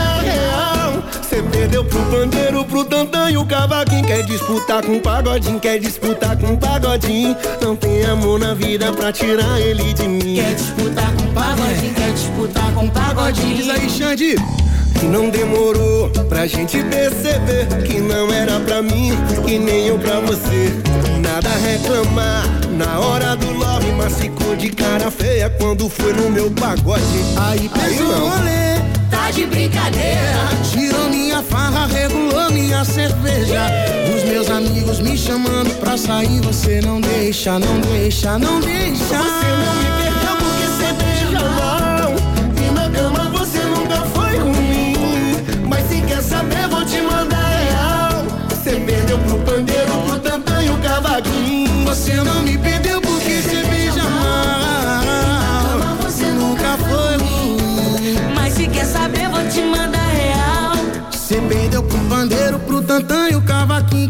[1.39, 4.05] Você perdeu pro pandeiro, pro tantã e o cavaquinho.
[4.05, 7.37] Quer disputar com o pagodinho, quer disputar com o pagodinho.
[7.63, 10.35] Não tem amor na vida pra tirar ele de mim.
[10.35, 13.57] Quer disputar com pagodinho, quer disputar com pagodinho.
[13.57, 14.35] Diz aí, Xande.
[15.05, 19.13] Não demorou pra gente perceber que não era pra mim
[19.47, 20.75] e nem eu pra você.
[21.23, 22.43] Nada a reclamar
[22.77, 27.05] na hora do love, mas ficou de cara feia quando foi no meu pagode.
[27.37, 27.71] Aí
[28.01, 28.29] o não.
[28.29, 28.78] rolê,
[29.39, 30.49] de brincadeira.
[30.71, 33.67] Tirou minha farra, regulou minha cerveja.
[34.15, 39.05] Os meus amigos me chamando pra sair, você não deixa, não deixa, não deixa.
[39.05, 40.18] Você não me perdeu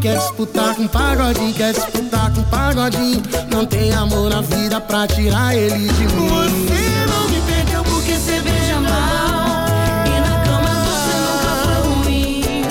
[0.01, 3.21] Quer disputar com pagodinho, quer disputar com pagodinho.
[3.51, 6.29] Não tem amor na vida pra tirar ele de mim.
[6.29, 9.67] Você não me perdeu porque você beija mal.
[10.07, 12.65] E na cama você nunca foi ruim.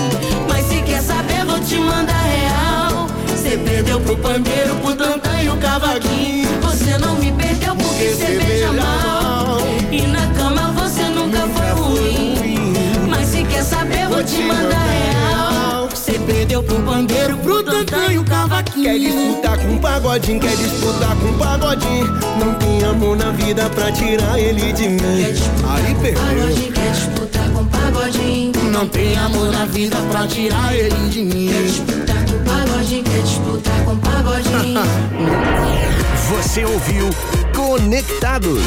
[0.47, 3.07] Mas se quer saber, vou te mandar real.
[3.27, 6.47] Você perdeu pro pandeiro, pro tantã e o cavaquinho.
[6.61, 9.57] Você não me perdeu porque você beija mal.
[9.91, 12.55] E na cama você nunca foi ruim.
[13.09, 15.56] Mas se quer saber, vou te mandar real.
[16.27, 18.83] Perdeu pro pandeiro, pro tantã e o cavaquinho.
[18.83, 22.05] Quer disputar com o pagodinho, quer disputar com o pagodinho.
[22.37, 24.99] Não tem amor na vida pra tirar ele de mim.
[25.01, 26.21] Aí perdeu.
[26.21, 28.51] Pagodinho quer disputar com pagodinho.
[28.73, 31.49] Não tem amor na vida pra tirar ele de mim.
[31.49, 34.81] Quer disputar com pagodinho, quer disputar com pagodinho.
[36.27, 37.09] Você ouviu
[37.57, 38.61] Conectados.